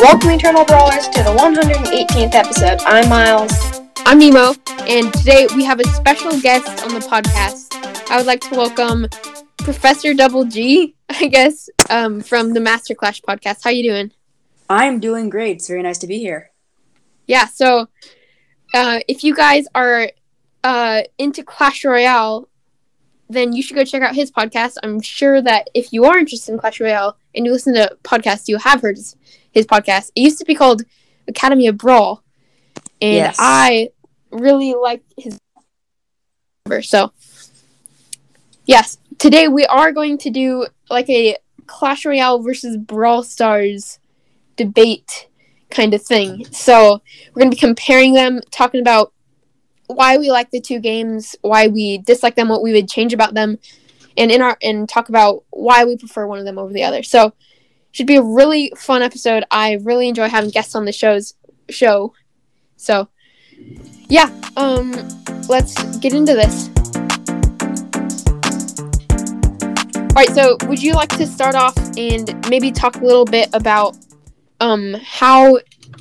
Welcome, 0.00 0.30
Eternal 0.30 0.64
Brawlers, 0.64 1.08
to 1.08 1.22
the 1.22 1.30
118th 1.30 2.34
episode. 2.34 2.80
I'm 2.86 3.06
Miles. 3.10 3.52
I'm 4.06 4.18
Nemo, 4.18 4.54
and 4.88 5.12
today 5.12 5.46
we 5.54 5.62
have 5.66 5.78
a 5.78 5.84
special 5.84 6.40
guest 6.40 6.82
on 6.84 6.94
the 6.94 7.00
podcast. 7.00 7.74
I 8.10 8.16
would 8.16 8.24
like 8.24 8.40
to 8.48 8.56
welcome 8.56 9.08
Professor 9.58 10.14
Double 10.14 10.46
G, 10.46 10.94
I 11.10 11.26
guess, 11.26 11.68
um, 11.90 12.22
from 12.22 12.54
the 12.54 12.60
Master 12.60 12.94
Clash 12.94 13.20
podcast. 13.20 13.62
How 13.62 13.68
are 13.68 13.74
you 13.74 13.90
doing? 13.90 14.10
I'm 14.70 15.00
doing 15.00 15.28
great. 15.28 15.56
It's 15.56 15.68
very 15.68 15.82
nice 15.82 15.98
to 15.98 16.06
be 16.06 16.18
here. 16.18 16.50
Yeah, 17.26 17.44
so 17.44 17.90
uh, 18.72 19.00
if 19.06 19.22
you 19.22 19.34
guys 19.34 19.66
are 19.74 20.10
uh, 20.64 21.02
into 21.18 21.44
Clash 21.44 21.84
Royale, 21.84 22.48
then 23.28 23.52
you 23.52 23.62
should 23.62 23.76
go 23.76 23.84
check 23.84 24.00
out 24.00 24.14
his 24.14 24.30
podcast. 24.30 24.78
I'm 24.82 25.02
sure 25.02 25.42
that 25.42 25.68
if 25.74 25.92
you 25.92 26.06
are 26.06 26.18
interested 26.18 26.52
in 26.52 26.58
Clash 26.58 26.80
Royale 26.80 27.18
and 27.34 27.44
you 27.44 27.52
listen 27.52 27.74
to 27.74 27.98
podcasts, 28.02 28.48
you 28.48 28.56
have 28.56 28.80
heard 28.80 28.96
his, 28.96 29.14
his 29.50 29.66
podcast. 29.66 30.10
It 30.14 30.20
used 30.22 30.38
to 30.38 30.44
be 30.44 30.54
called 30.54 30.82
Academy 31.28 31.66
of 31.66 31.76
Brawl, 31.78 32.22
and 33.00 33.16
Yes. 33.16 33.36
I 33.38 33.90
really 34.30 34.74
like 34.74 35.02
his. 35.16 35.38
So, 36.82 37.12
yes, 38.64 38.98
today 39.18 39.48
we 39.48 39.66
are 39.66 39.90
going 39.90 40.18
to 40.18 40.30
do 40.30 40.66
like 40.88 41.08
a 41.10 41.36
Clash 41.66 42.04
Royale 42.04 42.40
versus 42.40 42.76
Brawl 42.76 43.24
Stars 43.24 43.98
debate 44.56 45.28
kind 45.70 45.94
of 45.94 46.02
thing. 46.02 46.30
Mm-hmm. 46.30 46.52
So, 46.52 47.02
we're 47.34 47.40
going 47.40 47.50
to 47.50 47.56
be 47.56 47.60
comparing 47.60 48.14
them, 48.14 48.40
talking 48.50 48.80
about 48.80 49.12
why 49.88 50.16
we 50.16 50.30
like 50.30 50.50
the 50.50 50.60
two 50.60 50.78
games, 50.78 51.34
why 51.42 51.66
we 51.66 51.98
dislike 51.98 52.36
them, 52.36 52.48
what 52.48 52.62
we 52.62 52.72
would 52.72 52.88
change 52.88 53.12
about 53.12 53.34
them, 53.34 53.58
and 54.16 54.30
in 54.30 54.42
our 54.42 54.56
and 54.62 54.88
talk 54.88 55.08
about 55.08 55.44
why 55.50 55.84
we 55.84 55.96
prefer 55.96 56.26
one 56.26 56.38
of 56.38 56.44
them 56.44 56.58
over 56.58 56.72
the 56.72 56.84
other. 56.84 57.02
So, 57.02 57.32
should 57.92 58.06
be 58.06 58.16
a 58.16 58.22
really 58.22 58.72
fun 58.76 59.02
episode. 59.02 59.44
I 59.50 59.74
really 59.82 60.08
enjoy 60.08 60.28
having 60.28 60.50
guests 60.50 60.74
on 60.74 60.84
the 60.84 60.92
show's 60.92 61.34
show. 61.68 62.12
So, 62.76 63.08
yeah, 64.08 64.28
um 64.56 64.92
let's 65.48 65.74
get 65.98 66.12
into 66.14 66.34
this. 66.34 66.68
All 70.10 70.26
right, 70.26 70.28
so 70.30 70.56
would 70.66 70.82
you 70.82 70.94
like 70.94 71.08
to 71.10 71.26
start 71.26 71.54
off 71.54 71.76
and 71.96 72.48
maybe 72.50 72.70
talk 72.70 72.96
a 72.96 73.04
little 73.04 73.24
bit 73.24 73.48
about 73.52 73.96
um 74.60 74.94
how 75.02 75.58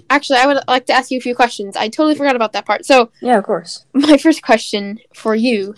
actually 0.10 0.40
I 0.40 0.48
would 0.48 0.58
like 0.68 0.86
to 0.88 0.94
ask 0.94 1.12
you 1.12 1.18
a 1.18 1.22
few 1.22 1.36
questions. 1.36 1.76
I 1.78 1.88
totally 1.90 2.16
forgot 2.16 2.36
about 2.36 2.54
that 2.54 2.66
part. 2.66 2.86
So, 2.86 3.12
Yeah, 3.22 3.38
of 3.38 3.44
course. 3.46 3.86
my 3.94 4.18
first 4.18 4.42
question 4.42 5.00
for 5.14 5.36
you 5.36 5.76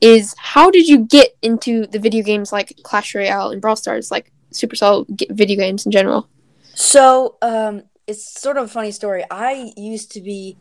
is 0.00 0.34
how 0.38 0.70
did 0.70 0.88
you 0.88 0.98
get 0.98 1.36
into 1.42 1.86
the 1.86 1.98
video 1.98 2.22
games 2.24 2.52
like 2.52 2.72
Clash 2.82 3.14
Royale 3.14 3.50
and 3.50 3.60
Brawl 3.60 3.76
Stars, 3.76 4.10
like 4.10 4.32
Supercell 4.52 5.06
video 5.30 5.56
games 5.56 5.86
in 5.86 5.92
general? 5.92 6.28
So, 6.74 7.36
um, 7.42 7.82
it's 8.06 8.40
sort 8.40 8.56
of 8.56 8.64
a 8.64 8.68
funny 8.68 8.90
story. 8.90 9.24
I 9.30 9.72
used 9.76 10.12
to 10.12 10.20
be 10.20 10.56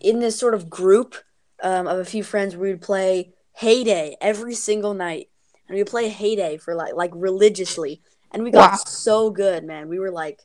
in 0.00 0.20
this 0.20 0.38
sort 0.38 0.54
of 0.54 0.70
group 0.70 1.16
um, 1.62 1.86
of 1.86 1.98
a 1.98 2.04
few 2.04 2.22
friends 2.22 2.54
where 2.54 2.64
we 2.64 2.72
would 2.72 2.82
play 2.82 3.32
Hay 3.54 3.82
Day 3.84 4.16
every 4.20 4.54
single 4.54 4.94
night, 4.94 5.28
and 5.66 5.74
we 5.74 5.80
would 5.80 5.90
play 5.90 6.08
Hay 6.08 6.36
Day 6.36 6.56
for 6.58 6.74
like 6.74 6.94
like 6.94 7.10
religiously, 7.14 8.02
and 8.30 8.44
we 8.44 8.50
got 8.50 8.72
Wow. 8.72 8.76
so 8.86 9.30
good, 9.30 9.64
man. 9.64 9.88
We 9.88 9.98
were 9.98 10.10
like 10.10 10.40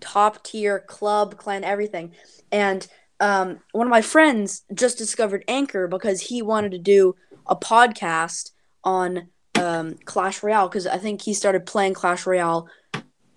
top 0.00 0.42
tier 0.42 0.80
club 0.80 1.36
clan 1.36 1.62
everything, 1.64 2.12
and 2.50 2.86
um, 3.20 3.60
one 3.72 3.86
of 3.86 3.90
my 3.90 4.02
friends 4.02 4.62
just 4.74 4.98
discovered 4.98 5.44
Anchor 5.46 5.86
because 5.86 6.22
he 6.22 6.42
wanted 6.42 6.72
to 6.72 6.78
do 6.78 7.14
a 7.46 7.54
podcast 7.54 8.50
on 8.82 9.28
um, 9.60 9.96
Clash 10.04 10.42
Royale 10.42 10.68
because 10.68 10.86
I 10.86 10.98
think 10.98 11.22
he 11.22 11.34
started 11.34 11.66
playing 11.66 11.94
Clash 11.94 12.26
Royale 12.26 12.68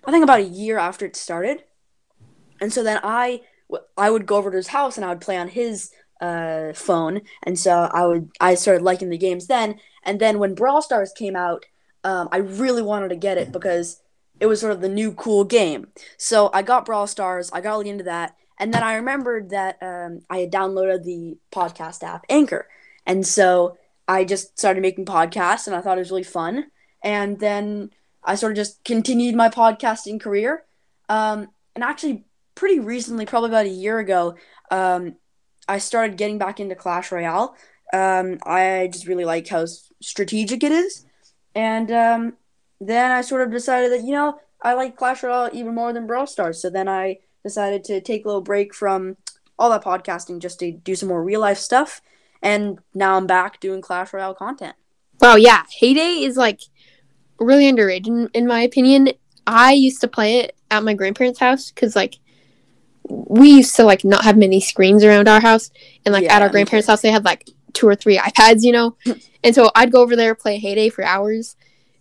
I 0.05 0.11
think 0.11 0.23
about 0.23 0.39
a 0.39 0.43
year 0.43 0.77
after 0.77 1.05
it 1.05 1.15
started. 1.15 1.63
And 2.61 2.71
so 2.71 2.83
then 2.83 2.99
I 3.03 3.41
I 3.97 4.11
would 4.11 4.27
go 4.27 4.35
over 4.35 4.51
to 4.51 4.57
his 4.57 4.67
house 4.67 4.95
and 4.95 5.05
I 5.05 5.09
would 5.09 5.21
play 5.21 5.37
on 5.37 5.47
his 5.47 5.91
uh, 6.21 6.71
phone, 6.73 7.21
and 7.43 7.57
so 7.57 7.89
I 7.91 8.05
would 8.05 8.29
I 8.39 8.55
started 8.55 8.83
liking 8.83 9.09
the 9.09 9.17
games 9.17 9.47
then. 9.47 9.79
And 10.03 10.19
then 10.19 10.37
when 10.39 10.55
Brawl 10.55 10.81
Stars 10.81 11.11
came 11.17 11.35
out, 11.35 11.65
um, 12.03 12.29
I 12.31 12.37
really 12.37 12.83
wanted 12.83 13.09
to 13.09 13.15
get 13.15 13.37
it 13.37 13.51
because 13.51 14.01
it 14.39 14.45
was 14.45 14.61
sort 14.61 14.71
of 14.73 14.81
the 14.81 14.89
new 14.89 15.11
cool 15.13 15.43
game. 15.43 15.87
So 16.17 16.51
I 16.53 16.61
got 16.61 16.85
Brawl 16.85 17.07
Stars, 17.07 17.49
I 17.51 17.61
got 17.61 17.71
really 17.71 17.89
into 17.89 18.03
that, 18.03 18.35
and 18.59 18.73
then 18.73 18.83
I 18.83 18.95
remembered 18.95 19.49
that 19.49 19.77
um, 19.81 20.21
I 20.29 20.37
had 20.37 20.51
downloaded 20.51 21.03
the 21.03 21.37
podcast 21.51 22.03
app 22.03 22.25
Anchor, 22.29 22.67
and 23.05 23.25
so 23.25 23.77
I 24.07 24.23
just 24.23 24.57
started 24.57 24.81
making 24.81 25.05
podcasts, 25.05 25.67
and 25.67 25.75
I 25.75 25.81
thought 25.81 25.97
it 25.97 26.01
was 26.01 26.11
really 26.11 26.23
fun. 26.23 26.65
And 27.03 27.39
then 27.39 27.91
I 28.23 28.35
sort 28.35 28.51
of 28.51 28.55
just 28.55 28.83
continued 28.83 29.35
my 29.35 29.49
podcasting 29.49 30.19
career. 30.19 30.63
Um, 31.09 31.49
and 31.75 31.83
actually, 31.83 32.25
pretty 32.55 32.79
recently, 32.79 33.25
probably 33.25 33.49
about 33.49 33.65
a 33.65 33.69
year 33.69 33.99
ago, 33.99 34.35
um, 34.71 35.15
I 35.67 35.77
started 35.77 36.17
getting 36.17 36.37
back 36.37 36.59
into 36.59 36.75
Clash 36.75 37.11
Royale. 37.11 37.55
Um, 37.93 38.39
I 38.43 38.89
just 38.91 39.07
really 39.07 39.25
like 39.25 39.47
how 39.47 39.65
strategic 40.01 40.63
it 40.63 40.71
is. 40.71 41.05
And 41.53 41.91
um, 41.91 42.33
then 42.79 43.11
I 43.11 43.21
sort 43.21 43.41
of 43.41 43.51
decided 43.51 43.91
that, 43.91 44.03
you 44.03 44.11
know, 44.11 44.39
I 44.61 44.73
like 44.73 44.97
Clash 44.97 45.23
Royale 45.23 45.49
even 45.53 45.75
more 45.75 45.93
than 45.93 46.07
Brawl 46.07 46.27
Stars. 46.27 46.61
So 46.61 46.69
then 46.69 46.87
I 46.87 47.19
decided 47.43 47.83
to 47.85 48.01
take 48.01 48.25
a 48.25 48.27
little 48.27 48.41
break 48.41 48.73
from 48.73 49.17
all 49.57 49.69
that 49.69 49.83
podcasting 49.83 50.39
just 50.39 50.59
to 50.59 50.71
do 50.71 50.95
some 50.95 51.09
more 51.09 51.23
real 51.23 51.39
life 51.39 51.57
stuff. 51.57 52.01
And 52.41 52.79
now 52.93 53.17
I'm 53.17 53.27
back 53.27 53.59
doing 53.59 53.81
Clash 53.81 54.13
Royale 54.13 54.35
content. 54.35 54.75
Wow, 55.19 55.35
yeah, 55.35 55.63
Hay 55.79 55.93
Day 55.93 56.23
is 56.23 56.37
like 56.37 56.61
really 57.39 57.67
underrated 57.67 58.07
in, 58.07 58.29
in 58.33 58.47
my 58.47 58.61
opinion. 58.61 59.09
I 59.47 59.73
used 59.73 60.01
to 60.01 60.07
play 60.07 60.39
it 60.39 60.55
at 60.71 60.83
my 60.83 60.93
grandparents' 60.93 61.39
house 61.39 61.71
because 61.71 61.95
like 61.95 62.15
we 63.07 63.49
used 63.49 63.75
to 63.75 63.83
like 63.83 64.03
not 64.03 64.23
have 64.23 64.37
many 64.37 64.59
screens 64.59 65.03
around 65.03 65.27
our 65.27 65.41
house, 65.41 65.71
and 66.05 66.13
like 66.13 66.23
Yeah, 66.23 66.35
at 66.35 66.41
our 66.41 66.49
grandparents' 66.49 66.87
house 66.87 67.01
they 67.01 67.11
had 67.11 67.25
like 67.25 67.49
two 67.73 67.87
or 67.87 67.95
three 67.95 68.17
iPads, 68.17 68.63
you 68.63 68.71
know, 68.71 68.97
and 69.43 69.55
so 69.55 69.71
I'd 69.75 69.91
go 69.91 70.01
over 70.01 70.15
there 70.15 70.35
play 70.35 70.57
Hay 70.57 70.75
Day 70.75 70.89
for 70.89 71.03
hours. 71.03 71.55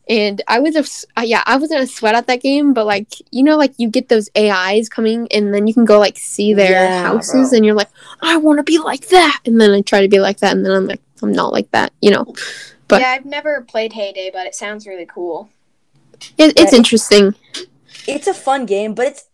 And 0.08 0.42
I 0.48 0.58
was 0.60 0.76
a 0.76 0.84
uh, 1.18 1.22
yeah, 1.22 1.42
I 1.46 1.56
wasn't 1.56 1.82
a 1.82 1.86
sweat 1.86 2.14
at 2.14 2.26
that 2.26 2.42
game, 2.42 2.74
but 2.74 2.84
like 2.84 3.08
you 3.30 3.42
know, 3.42 3.56
like 3.56 3.72
you 3.78 3.88
get 3.88 4.08
those 4.08 4.28
AIs 4.36 4.88
coming, 4.88 5.26
and 5.32 5.54
then 5.54 5.66
you 5.66 5.72
can 5.74 5.84
go 5.86 5.98
like 5.98 6.18
see 6.18 6.52
their 6.52 6.72
Yeah, 6.72 7.02
houses, 7.02 7.50
bro. 7.50 7.56
and 7.56 7.64
you're 7.64 7.74
like, 7.74 7.88
I 8.20 8.36
want 8.36 8.58
to 8.58 8.62
be 8.64 8.78
like 8.78 9.08
that, 9.08 9.40
and 9.46 9.60
then 9.60 9.70
I 9.70 9.80
try 9.80 10.02
to 10.02 10.08
be 10.08 10.20
like 10.20 10.38
that, 10.38 10.54
and 10.54 10.64
then 10.64 10.72
I'm 10.72 10.86
like, 10.86 11.00
I'm 11.22 11.32
not 11.32 11.52
like 11.52 11.70
that, 11.70 11.92
you 12.02 12.10
know. 12.10 12.34
But- 12.86 13.00
yeah, 13.00 13.12
I've 13.12 13.24
never 13.24 13.62
played 13.62 13.94
Hay 13.94 14.12
Day, 14.12 14.30
but 14.32 14.46
it 14.46 14.54
sounds 14.54 14.86
really 14.86 15.06
cool. 15.06 15.48
It, 16.36 16.52
it's 16.56 16.72
interesting. 16.72 17.34
it's 18.06 18.26
a 18.26 18.34
fun 18.34 18.66
game, 18.66 18.94
but 18.94 19.06
it's 19.06 19.24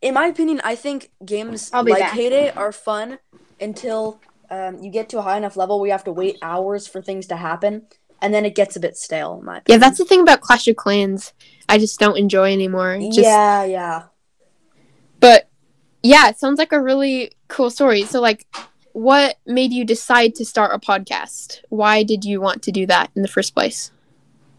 in 0.00 0.14
my 0.14 0.26
opinion, 0.26 0.60
I 0.64 0.74
think 0.74 1.10
games 1.24 1.70
like 1.72 1.98
back. 1.98 2.12
Hay 2.14 2.30
Day 2.30 2.50
are 2.50 2.72
fun 2.72 3.18
until 3.60 4.20
um, 4.50 4.78
you 4.82 4.90
get 4.90 5.08
to 5.10 5.18
a 5.18 5.22
high 5.22 5.36
enough 5.36 5.56
level 5.56 5.78
where 5.80 5.88
you 5.88 5.92
have 5.92 6.04
to 6.04 6.12
wait 6.12 6.38
hours 6.40 6.86
for 6.86 7.02
things 7.02 7.26
to 7.26 7.36
happen, 7.36 7.86
and 8.20 8.34
then 8.34 8.44
it 8.44 8.54
gets 8.54 8.76
a 8.76 8.80
bit 8.80 8.96
stale. 8.96 9.38
In 9.38 9.44
my 9.44 9.62
Yeah, 9.66 9.78
that's 9.78 9.98
the 9.98 10.04
thing 10.04 10.20
about 10.20 10.40
Clash 10.40 10.68
of 10.68 10.76
Clans. 10.76 11.32
I 11.68 11.78
just 11.78 12.00
don't 12.00 12.16
enjoy 12.16 12.52
anymore. 12.52 12.98
Just, 12.98 13.18
yeah, 13.18 13.64
yeah. 13.64 14.04
But 15.20 15.48
yeah, 16.02 16.28
it 16.28 16.38
sounds 16.38 16.58
like 16.58 16.72
a 16.72 16.80
really 16.80 17.32
cool 17.48 17.70
story. 17.70 18.04
So, 18.04 18.20
like, 18.20 18.46
what 18.92 19.36
made 19.46 19.72
you 19.72 19.84
decide 19.84 20.34
to 20.36 20.44
start 20.44 20.74
a 20.74 20.78
podcast? 20.78 21.60
Why 21.68 22.02
did 22.02 22.24
you 22.24 22.40
want 22.40 22.62
to 22.64 22.72
do 22.72 22.86
that 22.86 23.10
in 23.14 23.22
the 23.22 23.28
first 23.28 23.54
place? 23.54 23.90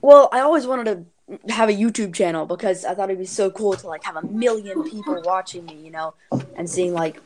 Well, 0.02 0.30
I 0.32 0.40
always 0.40 0.66
wanted 0.66 0.86
to 0.86 1.54
have 1.54 1.70
a 1.70 1.74
YouTube 1.74 2.14
channel 2.14 2.46
because 2.46 2.86
I 2.86 2.94
thought 2.94 3.10
it'd 3.10 3.20
be 3.20 3.26
so 3.26 3.52
cool 3.52 3.74
to 3.74 3.88
like 3.88 4.04
have 4.04 4.16
a 4.16 4.26
million 4.26 4.84
people 4.84 5.22
watching 5.24 5.66
me, 5.66 5.76
you 5.76 5.92
know, 5.92 6.14
and 6.56 6.70
seeing 6.70 6.94
like 6.94 7.22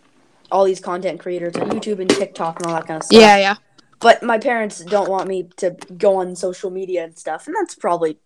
all 0.52 0.66
these 0.66 0.80
content 0.80 1.20
creators 1.20 1.56
on 1.56 1.70
YouTube 1.70 2.00
and 2.00 2.10
TikTok 2.10 2.60
and 2.60 2.68
all 2.68 2.74
that 2.76 2.88
kind 2.88 2.98
of 2.98 3.04
stuff. 3.04 3.20
Yeah, 3.20 3.38
yeah. 3.38 3.56
But 4.04 4.22
my 4.22 4.38
parents 4.38 4.84
don't 4.84 5.10
want 5.10 5.28
me 5.28 5.50
to 5.58 5.76
go 5.98 6.18
on 6.18 6.36
social 6.36 6.70
media 6.70 7.04
and 7.04 7.18
stuff, 7.18 7.48
and 7.48 7.56
that's 7.60 7.74
probably 7.74 8.20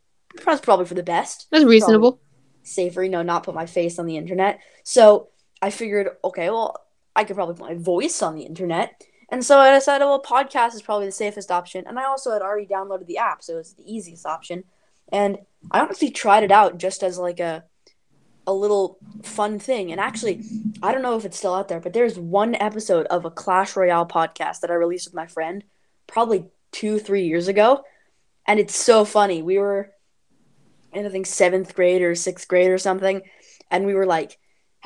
that's 0.43 0.61
probably 0.61 0.85
for 0.85 0.95
the 0.95 1.03
best. 1.03 1.47
That's 1.51 1.63
reasonable. 1.63 2.19
Safer, 2.63 3.03
you 3.03 3.09
know, 3.09 3.21
not 3.21 3.43
put 3.43 3.55
my 3.55 3.65
face 3.65 3.97
on 3.97 4.07
the 4.07 4.17
internet. 4.17 4.59
So 4.83 5.29
I 5.61 5.69
figured, 5.69 6.09
okay, 6.23 6.49
well, 6.49 6.83
I 7.15 7.23
could 7.23 7.35
probably 7.35 7.55
put 7.55 7.69
my 7.69 7.75
voice 7.75 8.21
on 8.21 8.35
the 8.35 8.43
internet. 8.43 9.01
And 9.29 9.43
so 9.45 9.59
I 9.59 9.73
decided, 9.73 10.05
well, 10.05 10.21
podcast 10.21 10.73
is 10.75 10.81
probably 10.81 11.05
the 11.05 11.11
safest 11.13 11.51
option. 11.51 11.85
And 11.87 11.97
I 11.97 12.05
also 12.05 12.31
had 12.31 12.41
already 12.41 12.65
downloaded 12.65 13.07
the 13.07 13.19
app, 13.19 13.43
so 13.43 13.53
it 13.53 13.57
was 13.57 13.73
the 13.73 13.91
easiest 13.91 14.25
option. 14.25 14.63
And 15.11 15.37
I 15.71 15.79
honestly 15.79 16.09
tried 16.09 16.43
it 16.43 16.51
out 16.51 16.77
just 16.77 17.03
as 17.03 17.17
like 17.17 17.39
a 17.39 17.63
a 18.47 18.53
little 18.53 18.97
fun 19.23 19.59
thing. 19.59 19.91
And 19.91 19.99
actually, 20.01 20.41
I 20.81 20.91
don't 20.91 21.01
know 21.03 21.17
if 21.17 21.25
it's 21.25 21.37
still 21.37 21.53
out 21.53 21.67
there, 21.67 21.79
but 21.79 21.93
there's 21.93 22.17
one 22.17 22.55
episode 22.55 23.05
of 23.07 23.25
a 23.25 23.29
Clash 23.29 23.75
Royale 23.75 24.07
podcast 24.07 24.61
that 24.61 24.71
I 24.71 24.75
released 24.75 25.07
with 25.07 25.13
my 25.13 25.27
friend 25.27 25.63
probably 26.07 26.45
two, 26.71 26.97
three 26.97 27.27
years 27.27 27.47
ago. 27.47 27.83
And 28.47 28.59
it's 28.59 28.75
so 28.75 29.03
funny. 29.05 29.41
We 29.41 29.57
were 29.57 29.91
in, 30.93 31.05
I 31.05 31.09
think, 31.09 31.25
seventh 31.27 31.75
grade 31.75 32.01
or 32.01 32.15
sixth 32.15 32.47
grade 32.47 32.71
or 32.71 32.77
something. 32.77 33.21
And 33.69 33.85
we 33.85 33.93
were 33.93 34.05
like, 34.05 34.39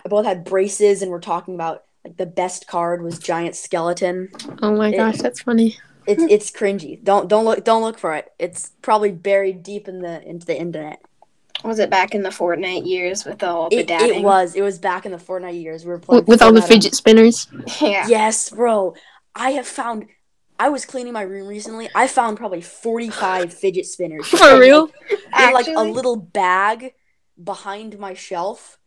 both 0.06 0.26
had 0.26 0.44
braces 0.44 1.02
and 1.04 1.12
we're 1.12 1.20
talking 1.22 1.54
about 1.54 1.84
like 2.04 2.18
the 2.18 2.26
best 2.26 2.66
card 2.66 3.04
was 3.04 3.20
Giant 3.20 3.56
Skeleton. 3.56 4.30
Oh 4.64 4.76
my 4.76 4.90
It- 4.90 4.98
gosh, 4.98 5.18
that's 5.20 5.42
funny. 5.42 5.78
It's 6.08 6.24
it's 6.24 6.50
cringy. 6.50 7.02
Don't 7.04 7.30
don't 7.30 7.46
look 7.46 7.64
don't 7.64 7.84
look 7.84 8.00
for 8.00 8.16
it. 8.16 8.32
It's 8.40 8.72
probably 8.82 9.12
buried 9.12 9.62
deep 9.62 9.88
in 9.88 10.02
the 10.02 10.28
into 10.28 10.48
the 10.48 10.58
internet. 10.60 11.00
Was 11.64 11.80
it 11.80 11.90
back 11.90 12.16
in 12.16 12.24
the 12.24 12.30
Fortnite 12.30 12.88
years 12.88 13.24
with 13.26 13.44
all 13.44 13.70
the 13.70 13.78
It, 13.80 13.88
dabbing? 13.88 14.16
it 14.20 14.24
was. 14.24 14.56
It 14.56 14.62
was 14.62 14.80
back 14.80 15.06
in 15.06 15.12
the 15.12 15.18
Fortnite 15.18 15.62
years. 15.62 15.86
We 15.86 15.92
were 15.92 16.00
playing 16.00 16.22
with, 16.24 16.30
with 16.30 16.42
all 16.42 16.54
the 16.54 16.62
fidget 16.62 16.96
spinners. 16.96 17.48
Yeah. 17.82 18.08
Yes, 18.08 18.50
bro. 18.50 18.96
I 19.36 19.52
have 19.52 19.68
found. 19.68 20.08
I 20.60 20.70
was 20.70 20.86
cleaning 20.86 21.14
my 21.14 21.22
room 21.24 21.48
recently. 21.48 21.90
I 21.96 22.08
found 22.08 22.38
probably 22.38 22.62
forty-five 22.62 23.54
fidget 23.62 23.86
spinners. 23.86 24.28
For 24.28 24.60
real? 24.60 24.92
Like, 25.34 25.48
in 25.48 25.54
like 25.54 25.68
a 25.76 25.84
little 25.84 26.16
bag 26.16 26.94
behind 27.42 27.98
my 28.00 28.14
shelf. 28.14 28.78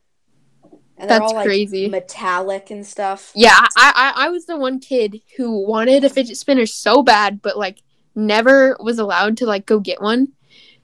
And 0.96 1.10
That's 1.10 1.22
all 1.22 1.34
like 1.34 1.46
crazy. 1.46 1.88
metallic 1.88 2.70
and 2.70 2.86
stuff. 2.86 3.32
Yeah, 3.34 3.50
I, 3.76 4.12
I 4.16 4.26
I 4.26 4.28
was 4.28 4.46
the 4.46 4.56
one 4.56 4.78
kid 4.78 5.20
who 5.36 5.66
wanted 5.66 6.04
a 6.04 6.08
fidget 6.08 6.36
spinner 6.36 6.66
so 6.66 7.02
bad, 7.02 7.42
but 7.42 7.58
like 7.58 7.78
never 8.14 8.76
was 8.78 9.00
allowed 9.00 9.36
to 9.38 9.46
like 9.46 9.66
go 9.66 9.80
get 9.80 10.00
one. 10.00 10.28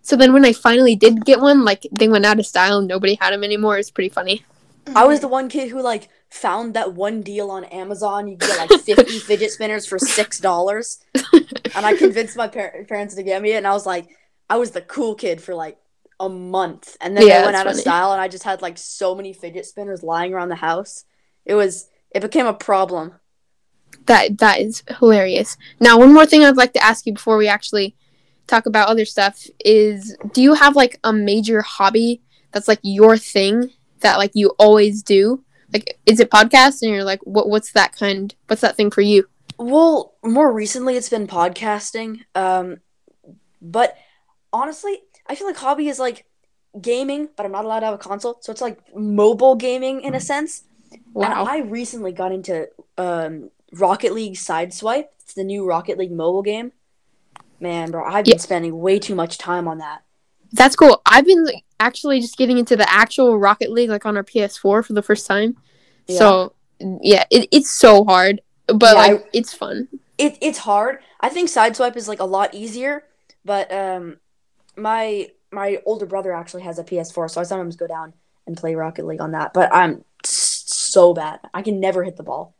So 0.02 0.16
then 0.16 0.32
when 0.32 0.44
I 0.44 0.52
finally 0.52 0.96
did 0.96 1.24
get 1.24 1.40
one, 1.40 1.64
like 1.64 1.86
they 1.92 2.08
went 2.08 2.26
out 2.26 2.38
of 2.38 2.46
style 2.46 2.78
and 2.78 2.88
nobody 2.88 3.16
had 3.20 3.32
them 3.32 3.44
anymore. 3.44 3.78
It's 3.78 3.90
pretty 3.90 4.08
funny. 4.08 4.44
I 4.94 5.04
was 5.04 5.18
mm-hmm. 5.18 5.22
the 5.22 5.28
one 5.28 5.48
kid 5.48 5.70
who 5.70 5.82
like 5.82 6.08
found 6.30 6.74
that 6.74 6.94
one 6.94 7.22
deal 7.22 7.50
on 7.50 7.64
Amazon. 7.64 8.28
You 8.28 8.36
could 8.36 8.48
get 8.48 8.70
like 8.70 8.80
fifty 8.80 9.18
fidget 9.26 9.50
spinners 9.50 9.86
for 9.86 9.98
six 9.98 10.40
dollars, 10.40 11.00
and 11.32 11.86
I 11.86 11.94
convinced 11.96 12.36
my 12.36 12.48
par- 12.48 12.84
parents 12.88 13.14
to 13.14 13.22
get 13.22 13.42
me 13.42 13.52
it. 13.52 13.56
And 13.56 13.66
I 13.66 13.72
was 13.72 13.86
like, 13.86 14.08
I 14.48 14.56
was 14.56 14.70
the 14.70 14.80
cool 14.80 15.14
kid 15.14 15.40
for 15.40 15.54
like 15.54 15.78
a 16.18 16.28
month, 16.28 16.96
and 17.00 17.16
then 17.16 17.26
Yeah, 17.26 17.40
they 17.40 17.44
went 17.46 17.56
that's 17.56 17.66
out 17.66 17.72
of 17.74 17.80
style, 17.80 18.12
and 18.12 18.20
I 18.20 18.28
just 18.28 18.44
had 18.44 18.62
like 18.62 18.78
so 18.78 19.14
many 19.14 19.32
fidget 19.32 19.66
spinners 19.66 20.02
lying 20.02 20.32
around 20.32 20.48
the 20.48 20.56
house. 20.56 21.04
It 21.44 21.54
was 21.54 21.88
it 22.10 22.20
became 22.20 22.46
a 22.46 22.54
problem. 22.54 23.14
That 24.06 24.38
that 24.38 24.60
is 24.60 24.82
hilarious. 24.98 25.56
Now, 25.78 25.98
one 25.98 26.12
more 26.12 26.26
thing 26.26 26.44
I'd 26.44 26.56
like 26.56 26.72
to 26.72 26.84
ask 26.84 27.06
you 27.06 27.12
before 27.12 27.36
we 27.36 27.48
actually 27.48 27.94
talk 28.50 28.66
about 28.66 28.88
other 28.88 29.04
stuff 29.04 29.46
is 29.64 30.16
do 30.32 30.42
you 30.42 30.54
have 30.54 30.76
like 30.76 30.98
a 31.04 31.12
major 31.12 31.62
hobby 31.62 32.20
that's 32.52 32.68
like 32.68 32.80
your 32.82 33.16
thing 33.16 33.70
that 34.00 34.18
like 34.18 34.32
you 34.34 34.54
always 34.58 35.02
do? 35.02 35.44
Like 35.72 35.98
is 36.06 36.20
it 36.20 36.30
podcast 36.30 36.82
and 36.82 36.90
you're 36.90 37.04
like 37.04 37.20
what 37.22 37.48
what's 37.48 37.72
that 37.72 37.94
kind 37.94 38.34
what's 38.48 38.62
that 38.62 38.76
thing 38.76 38.90
for 38.90 39.02
you? 39.02 39.28
Well, 39.58 40.14
more 40.24 40.52
recently 40.52 40.96
it's 40.96 41.08
been 41.08 41.26
podcasting. 41.26 42.20
Um, 42.34 42.80
but 43.62 43.96
honestly, 44.52 45.02
I 45.26 45.34
feel 45.34 45.46
like 45.46 45.56
hobby 45.56 45.88
is 45.88 45.98
like 45.98 46.26
gaming, 46.80 47.28
but 47.36 47.46
I'm 47.46 47.52
not 47.52 47.64
allowed 47.64 47.80
to 47.80 47.86
have 47.86 47.94
a 47.94 47.98
console, 47.98 48.38
so 48.40 48.52
it's 48.52 48.60
like 48.60 48.78
mobile 48.94 49.54
gaming 49.54 50.00
in 50.02 50.14
a 50.14 50.20
sense. 50.20 50.64
Wow. 51.12 51.24
And 51.24 51.48
I 51.48 51.58
recently 51.58 52.12
got 52.12 52.32
into 52.32 52.68
um, 52.98 53.50
Rocket 53.72 54.12
League 54.12 54.34
Sideswipe. 54.34 55.06
It's 55.20 55.34
the 55.34 55.44
new 55.44 55.66
Rocket 55.66 55.98
League 55.98 56.12
mobile 56.12 56.42
game. 56.42 56.72
Man, 57.60 57.90
bro, 57.90 58.04
I've 58.04 58.24
been 58.24 58.32
Yeah. 58.32 58.38
spending 58.38 58.78
way 58.80 58.98
too 58.98 59.14
much 59.14 59.38
time 59.38 59.68
on 59.68 59.78
that. 59.78 60.02
That's 60.52 60.74
cool. 60.74 61.00
I've 61.06 61.26
been 61.26 61.44
like, 61.44 61.64
actually 61.78 62.20
just 62.20 62.36
getting 62.36 62.58
into 62.58 62.76
the 62.76 62.90
actual 62.90 63.38
Rocket 63.38 63.70
League 63.70 63.90
like 63.90 64.06
on 64.06 64.16
our 64.16 64.24
PS4 64.24 64.82
for 64.84 64.92
the 64.92 65.02
first 65.02 65.26
time. 65.26 65.56
So 66.08 66.54
yeah, 66.80 67.24
it, 67.30 67.48
it's 67.52 67.70
so 67.70 68.04
hard, 68.04 68.40
but 68.66 68.94
Yeah, 68.94 69.00
like 69.00 69.28
it's 69.32 69.52
fun. 69.52 69.88
It 70.18 70.38
it's 70.40 70.58
hard. 70.58 70.98
I 71.20 71.28
think 71.28 71.48
Sideswipe 71.48 71.96
is 71.96 72.08
like 72.08 72.20
a 72.20 72.24
lot 72.24 72.54
easier, 72.54 73.04
but 73.44 73.72
um, 73.72 74.18
my 74.76 75.30
my 75.52 75.78
older 75.86 76.06
brother 76.06 76.32
actually 76.32 76.62
has 76.62 76.78
a 76.78 76.84
PS4, 76.84 77.30
so 77.30 77.40
I 77.40 77.44
sometimes 77.44 77.76
go 77.76 77.86
down 77.86 78.12
and 78.46 78.56
play 78.56 78.74
Rocket 78.74 79.06
League 79.06 79.20
on 79.20 79.32
that. 79.32 79.52
But 79.52 79.74
I'm 79.74 80.04
so 80.24 81.14
bad. 81.14 81.40
I 81.54 81.62
can 81.62 81.80
never 81.80 82.04
hit 82.04 82.16
the 82.16 82.22
ball. 82.22 82.54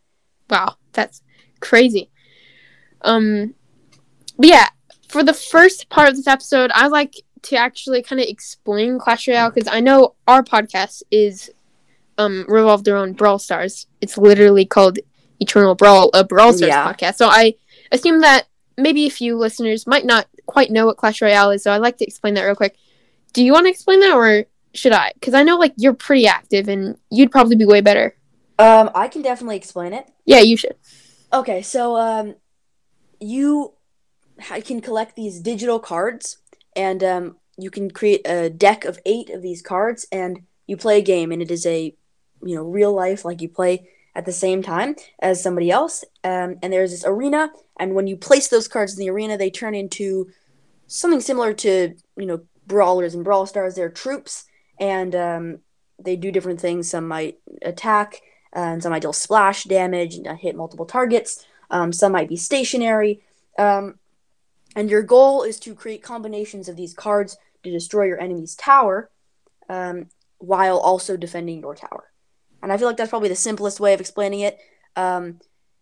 Wow, 0.48 0.76
that's 0.92 1.22
crazy. 1.60 2.10
Um, 3.02 3.54
but 4.38 4.48
yeah, 4.48 4.68
for 5.10 5.22
the 5.22 5.34
first 5.34 5.88
part 5.88 6.08
of 6.08 6.16
this 6.16 6.26
episode, 6.26 6.70
I 6.74 6.86
like 6.88 7.14
to 7.42 7.56
actually 7.56 8.02
kind 8.02 8.20
of 8.20 8.26
explain 8.28 8.98
Clash 8.98 9.26
Royale 9.26 9.50
because 9.50 9.68
I 9.70 9.80
know 9.80 10.14
our 10.28 10.42
podcast 10.42 11.02
is 11.10 11.50
um 12.18 12.44
revolved 12.48 12.86
around 12.88 13.16
Brawl 13.16 13.38
Stars. 13.38 13.86
It's 14.00 14.16
literally 14.18 14.64
called 14.66 14.98
Eternal 15.40 15.74
Brawl, 15.74 16.10
a 16.14 16.22
Brawl 16.24 16.52
Stars 16.52 16.68
Yeah. 16.68 16.92
podcast. 16.92 17.16
So 17.16 17.28
I 17.28 17.54
assume 17.92 18.20
that 18.20 18.46
maybe 18.76 19.06
a 19.06 19.10
few 19.10 19.36
listeners 19.36 19.86
might 19.86 20.04
not 20.04 20.26
quite 20.46 20.70
know 20.70 20.86
what 20.86 20.96
Clash 20.96 21.22
Royale 21.22 21.50
is. 21.52 21.62
So 21.62 21.72
I'd 21.72 21.78
like 21.82 21.96
to 21.98 22.04
explain 22.04 22.34
that 22.34 22.42
real 22.42 22.54
quick. 22.54 22.76
Do 23.32 23.42
you 23.44 23.52
want 23.52 23.66
to 23.66 23.70
explain 23.70 24.00
that, 24.00 24.12
or 24.12 24.44
should 24.74 24.92
I? 24.92 25.12
Because 25.14 25.34
I 25.34 25.42
know 25.42 25.56
like 25.58 25.72
you're 25.76 25.94
pretty 25.94 26.26
active, 26.26 26.68
and 26.68 26.96
you'd 27.10 27.30
probably 27.30 27.56
be 27.56 27.64
way 27.64 27.80
better. 27.80 28.14
Um, 28.58 28.90
I 28.94 29.08
can 29.08 29.22
definitely 29.22 29.56
explain 29.56 29.92
it. 29.92 30.10
Yeah, 30.26 30.40
you 30.40 30.56
should. 30.56 30.74
Okay, 31.32 31.62
so 31.62 31.96
um, 31.96 32.34
you 33.20 33.72
ha- 34.40 34.60
can 34.60 34.80
collect 34.80 35.16
these 35.16 35.40
digital 35.40 35.78
cards, 35.78 36.38
and 36.76 37.02
um, 37.02 37.36
you 37.56 37.70
can 37.70 37.90
create 37.90 38.26
a 38.26 38.50
deck 38.50 38.84
of 38.84 38.98
eight 39.04 39.30
of 39.30 39.42
these 39.42 39.62
cards, 39.62 40.06
and 40.10 40.42
you 40.66 40.76
play 40.76 40.98
a 40.98 41.02
game, 41.02 41.32
and 41.32 41.42
it 41.42 41.50
is 41.50 41.66
a 41.66 41.94
you 42.42 42.54
know 42.54 42.64
real 42.64 42.92
life 42.92 43.24
like 43.24 43.40
you 43.40 43.48
play 43.48 43.88
at 44.14 44.24
the 44.24 44.32
same 44.32 44.62
time 44.62 44.96
as 45.20 45.42
somebody 45.42 45.70
else. 45.70 46.04
Um, 46.24 46.56
and 46.62 46.72
there's 46.72 46.90
this 46.90 47.04
arena, 47.06 47.50
and 47.78 47.94
when 47.94 48.06
you 48.06 48.16
place 48.16 48.48
those 48.48 48.68
cards 48.68 48.94
in 48.94 49.00
the 49.00 49.10
arena, 49.10 49.36
they 49.36 49.50
turn 49.50 49.74
into 49.74 50.30
something 50.86 51.20
similar 51.20 51.54
to 51.54 51.94
you 52.16 52.26
know 52.26 52.40
brawlers 52.66 53.14
and 53.14 53.24
brawl 53.24 53.46
stars. 53.46 53.74
They're 53.74 53.90
troops, 53.90 54.44
and 54.78 55.14
um, 55.14 55.58
they 55.98 56.16
do 56.16 56.32
different 56.32 56.60
things. 56.60 56.90
Some 56.90 57.06
might 57.06 57.38
attack, 57.62 58.22
and 58.52 58.82
some 58.82 58.90
might 58.90 59.02
deal 59.02 59.12
splash 59.12 59.64
damage 59.64 60.14
and 60.14 60.26
uh, 60.26 60.34
hit 60.34 60.56
multiple 60.56 60.86
targets. 60.86 61.44
Um, 61.70 61.92
some 61.92 62.12
might 62.12 62.28
be 62.28 62.36
stationary. 62.36 63.22
Um, 63.58 63.99
and 64.76 64.90
your 64.90 65.02
goal 65.02 65.42
is 65.42 65.58
to 65.60 65.74
create 65.74 66.02
combinations 66.02 66.68
of 66.68 66.76
these 66.76 66.94
cards 66.94 67.36
to 67.62 67.70
destroy 67.70 68.04
your 68.04 68.20
enemy's 68.20 68.54
tower 68.54 69.10
um, 69.68 70.06
while 70.38 70.78
also 70.78 71.16
defending 71.16 71.60
your 71.60 71.74
tower. 71.74 72.04
And 72.62 72.72
I 72.72 72.76
feel 72.76 72.86
like 72.86 72.96
that's 72.96 73.10
probably 73.10 73.28
the 73.28 73.34
simplest 73.36 73.80
way 73.80 73.94
of 73.94 74.00
explaining 74.00 74.40
it. 74.40 74.58
Um, 74.96 75.40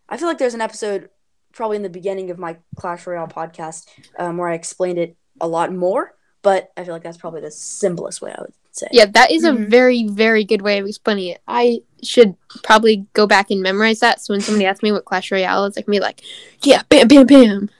I 0.08 0.16
feel 0.16 0.28
like 0.28 0.38
there's 0.38 0.54
an 0.54 0.60
episode 0.60 1.10
probably 1.52 1.76
in 1.76 1.82
the 1.82 1.88
beginning 1.88 2.30
of 2.30 2.38
my 2.38 2.56
Clash 2.76 3.06
Royale 3.06 3.26
podcast 3.28 3.86
um, 4.18 4.36
where 4.36 4.48
I 4.48 4.54
explained 4.54 4.98
it 4.98 5.16
a 5.40 5.48
lot 5.48 5.72
more, 5.72 6.14
but 6.42 6.70
I 6.76 6.84
feel 6.84 6.94
like 6.94 7.02
that's 7.02 7.16
probably 7.16 7.40
the 7.40 7.50
simplest 7.50 8.20
way 8.22 8.32
I 8.36 8.40
would 8.40 8.52
say. 8.72 8.86
Yeah, 8.92 9.06
that 9.06 9.30
is 9.30 9.44
a 9.44 9.50
Mhm. 9.52 9.68
very, 9.68 10.06
very 10.08 10.44
good 10.44 10.62
way 10.62 10.78
of 10.78 10.86
explaining 10.86 11.28
it. 11.28 11.40
I 11.48 11.80
should 12.02 12.36
probably 12.62 13.06
go 13.12 13.26
back 13.26 13.50
and 13.50 13.60
memorize 13.62 14.00
that. 14.00 14.20
So 14.20 14.34
when 14.34 14.40
somebody 14.40 14.66
asks 14.66 14.82
me 14.82 14.92
what 14.92 15.04
Clash 15.04 15.32
Royale 15.32 15.64
is, 15.64 15.76
I 15.76 15.82
can 15.82 15.90
be 15.90 16.00
like, 16.00 16.22
yeah, 16.62 16.82
bam, 16.88 17.08
bam, 17.08 17.26
bam. 17.26 17.70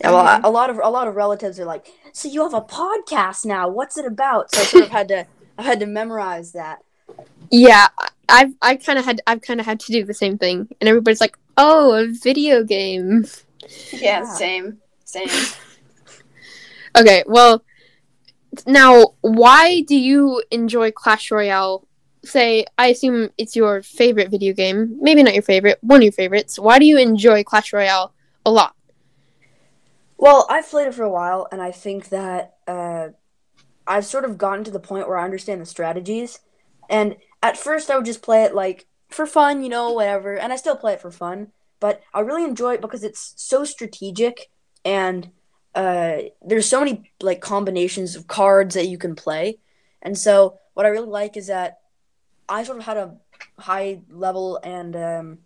Yeah, 0.00 0.10
well, 0.10 0.26
I- 0.26 0.40
a 0.42 0.50
lot 0.50 0.70
of 0.70 0.78
a 0.82 0.88
lot 0.90 1.06
of 1.08 1.14
relatives 1.14 1.58
are 1.60 1.64
like, 1.64 1.86
"So 2.12 2.28
you 2.28 2.42
have 2.42 2.54
a 2.54 2.60
podcast 2.62 3.44
now? 3.46 3.68
What's 3.68 3.96
it 3.96 4.04
about?" 4.06 4.52
So 4.54 4.60
I 4.60 4.64
sort 4.64 4.84
of 4.84 4.90
had 4.90 5.08
to 5.08 5.26
I 5.58 5.62
had 5.62 5.80
to 5.80 5.86
memorize 5.86 6.52
that. 6.52 6.78
Yeah, 7.50 7.88
I- 7.98 8.08
I've 8.28 8.54
I 8.62 8.76
kind 8.76 8.98
of 8.98 9.04
had 9.04 9.20
I've 9.26 9.42
kind 9.42 9.60
of 9.60 9.66
had 9.66 9.78
to 9.80 9.92
do 9.92 10.04
the 10.04 10.14
same 10.14 10.38
thing, 10.38 10.68
and 10.80 10.88
everybody's 10.88 11.20
like, 11.20 11.36
oh, 11.56 11.92
a 11.92 12.06
video 12.06 12.64
game. 12.64 13.26
Yeah, 13.92 14.22
Yeah. 14.22 14.34
same. 14.34 14.78
Same. 15.04 15.28
Okay, 16.94 17.24
well, 17.26 17.64
now 18.66 19.14
why 19.22 19.80
do 19.82 19.96
you 19.96 20.42
enjoy 20.50 20.90
Clash 20.90 21.30
Royale? 21.30 21.86
Say, 22.24 22.66
I 22.76 22.88
assume 22.88 23.30
it's 23.38 23.56
your 23.56 23.82
favorite 23.82 24.30
video 24.30 24.52
game. 24.52 24.98
Maybe 25.00 25.22
not 25.22 25.32
your 25.32 25.42
favorite, 25.42 25.78
one 25.80 26.00
of 26.00 26.02
your 26.04 26.12
favorites. 26.12 26.58
Why 26.58 26.78
do 26.78 26.84
you 26.84 26.98
enjoy 26.98 27.44
Clash 27.44 27.72
Royale 27.72 28.12
a 28.44 28.50
lot? 28.50 28.74
Well, 30.22 30.46
I've 30.48 30.70
played 30.70 30.86
it 30.86 30.94
for 30.94 31.02
a 31.02 31.10
while, 31.10 31.48
and 31.50 31.60
I 31.60 31.72
think 31.72 32.10
that 32.10 32.54
uh, 32.68 33.08
I've 33.88 34.06
sort 34.06 34.24
of 34.24 34.38
gotten 34.38 34.62
to 34.62 34.70
the 34.70 34.78
point 34.78 35.08
where 35.08 35.18
I 35.18 35.24
understand 35.24 35.60
the 35.60 35.66
strategies. 35.66 36.38
And 36.88 37.16
at 37.42 37.56
first, 37.56 37.90
I 37.90 37.96
would 37.96 38.04
just 38.04 38.22
play 38.22 38.44
it 38.44 38.54
like 38.54 38.86
for 39.08 39.26
fun, 39.26 39.64
you 39.64 39.68
know, 39.68 39.90
whatever. 39.90 40.38
And 40.38 40.52
I 40.52 40.56
still 40.56 40.76
play 40.76 40.92
it 40.92 41.00
for 41.00 41.10
fun, 41.10 41.48
but 41.80 42.02
I 42.14 42.20
really 42.20 42.44
enjoy 42.44 42.74
it 42.74 42.80
because 42.80 43.02
it's 43.02 43.34
so 43.36 43.64
strategic, 43.64 44.48
and 44.84 45.28
uh, 45.74 46.18
there's 46.40 46.68
so 46.68 46.78
many 46.78 47.10
like 47.20 47.40
combinations 47.40 48.14
of 48.14 48.28
cards 48.28 48.76
that 48.76 48.86
you 48.86 48.98
can 48.98 49.16
play. 49.16 49.58
And 50.02 50.16
so, 50.16 50.56
what 50.74 50.86
I 50.86 50.90
really 50.90 51.08
like 51.08 51.36
is 51.36 51.48
that 51.48 51.80
I 52.48 52.62
sort 52.62 52.78
of 52.78 52.84
had 52.84 52.96
a 52.96 53.16
high 53.58 54.02
level, 54.08 54.60
and 54.62 54.94
um, 54.94 55.38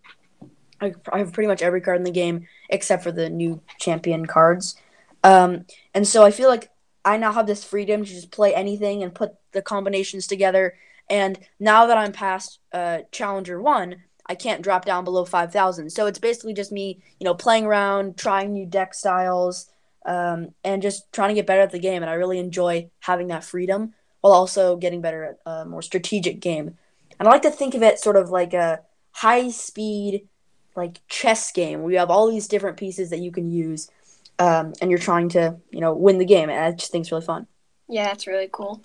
I, 0.80 0.92
have 1.12 1.33
pretty 1.33 1.49
much 1.49 1.62
every 1.62 1.80
card 1.80 1.99
in 1.99 2.04
the 2.04 2.11
game 2.11 2.47
except 2.68 3.02
for 3.02 3.12
the 3.12 3.30
new 3.30 3.61
champion 3.78 4.26
cards. 4.26 4.76
Um, 5.25 5.64
and 5.95 6.06
so 6.06 6.25
I 6.25 6.30
feel 6.30 6.49
like 6.49 6.71
I 7.04 7.16
now 7.16 7.33
have 7.33 7.47
this 7.47 7.64
freedom 7.64 8.04
to 8.04 8.11
just 8.11 8.30
play 8.30 8.54
anything 8.54 9.02
and 9.02 9.14
put 9.14 9.35
the 9.52 9.62
combinations 9.62 10.26
together. 10.26 10.76
And 11.09 11.38
now 11.61 11.87
that 11.87 11.97
I'm 11.97 12.12
past 12.12 12.59
uh, 12.73 13.00
Challenger 13.12 13.61
1, 13.61 13.97
I 14.28 14.35
can't 14.35 14.62
drop 14.62 14.85
down 14.85 15.04
below 15.04 15.25
5,000. 15.25 15.90
So 15.90 16.06
it's 16.06 16.18
basically 16.18 16.52
just 16.52 16.73
me, 16.73 17.00
you 17.21 17.25
know, 17.25 17.35
playing 17.35 17.64
around, 17.64 18.18
trying 18.18 18.52
new 18.52 18.66
deck 18.66 18.92
styles, 18.92 19.71
um, 20.04 20.49
and 20.64 20.83
just 20.83 21.12
trying 21.12 21.28
to 21.28 21.35
get 21.35 21.47
better 21.47 21.61
at 21.61 21.71
the 21.71 21.78
game. 21.78 22.02
And 22.02 22.11
I 22.11 22.14
really 22.14 22.38
enjoy 22.38 22.90
having 23.00 23.28
that 23.28 23.45
freedom 23.45 23.95
while 24.21 24.33
also 24.33 24.76
getting 24.76 25.00
better 25.00 25.25
at 25.25 25.38
a 25.47 25.64
more 25.64 25.83
strategic 25.83 26.40
game. 26.40 26.76
And 27.18 27.28
I 27.28 27.30
like 27.30 27.42
to 27.42 27.50
think 27.50 27.75
of 27.75 27.83
it 27.83 27.99
sort 27.99 28.16
of 28.16 28.30
like 28.30 28.52
a 28.52 28.80
high 29.12 29.49
speed, 29.50 30.28
like 30.76 31.00
chess 31.09 31.52
game 31.52 31.83
where 31.83 31.92
you 31.92 31.99
have 31.99 32.11
all 32.11 32.30
these 32.30 32.49
different 32.49 32.76
pieces 32.76 33.11
that 33.11 33.21
you 33.21 33.30
can 33.33 33.50
use, 33.50 33.90
um, 34.38 34.73
and 34.80 34.90
you're 34.90 34.99
trying 34.99 35.28
to 35.30 35.56
you 35.71 35.80
know 35.80 35.95
win 35.95 36.18
the 36.18 36.25
game. 36.25 36.50
And 36.50 36.59
I 36.59 36.73
just 36.73 36.92
think 36.92 37.02
it's 37.02 37.12
really 37.12 37.25
fun. 37.25 37.47
Yeah, 37.88 38.12
it's 38.12 38.26
really 38.26 38.49
cool. 38.52 38.80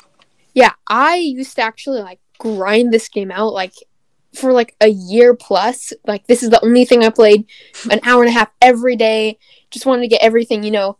Yeah, 0.53 0.71
I 0.87 1.15
used 1.15 1.55
to 1.55 1.61
actually 1.61 2.01
like 2.01 2.19
grind 2.37 2.93
this 2.93 3.07
game 3.09 3.31
out 3.31 3.53
like 3.53 3.73
for 4.33 4.51
like 4.53 4.75
a 4.81 4.87
year 4.87 5.33
plus. 5.33 5.93
Like 6.05 6.27
this 6.27 6.43
is 6.43 6.49
the 6.49 6.63
only 6.63 6.85
thing 6.85 7.03
I 7.03 7.09
played 7.09 7.45
an 7.89 7.99
hour 8.03 8.21
and 8.21 8.29
a 8.29 8.33
half 8.33 8.49
every 8.61 8.95
day. 8.95 9.37
Just 9.69 9.85
wanted 9.85 10.01
to 10.01 10.07
get 10.07 10.21
everything, 10.21 10.63
you 10.63 10.71
know. 10.71 10.97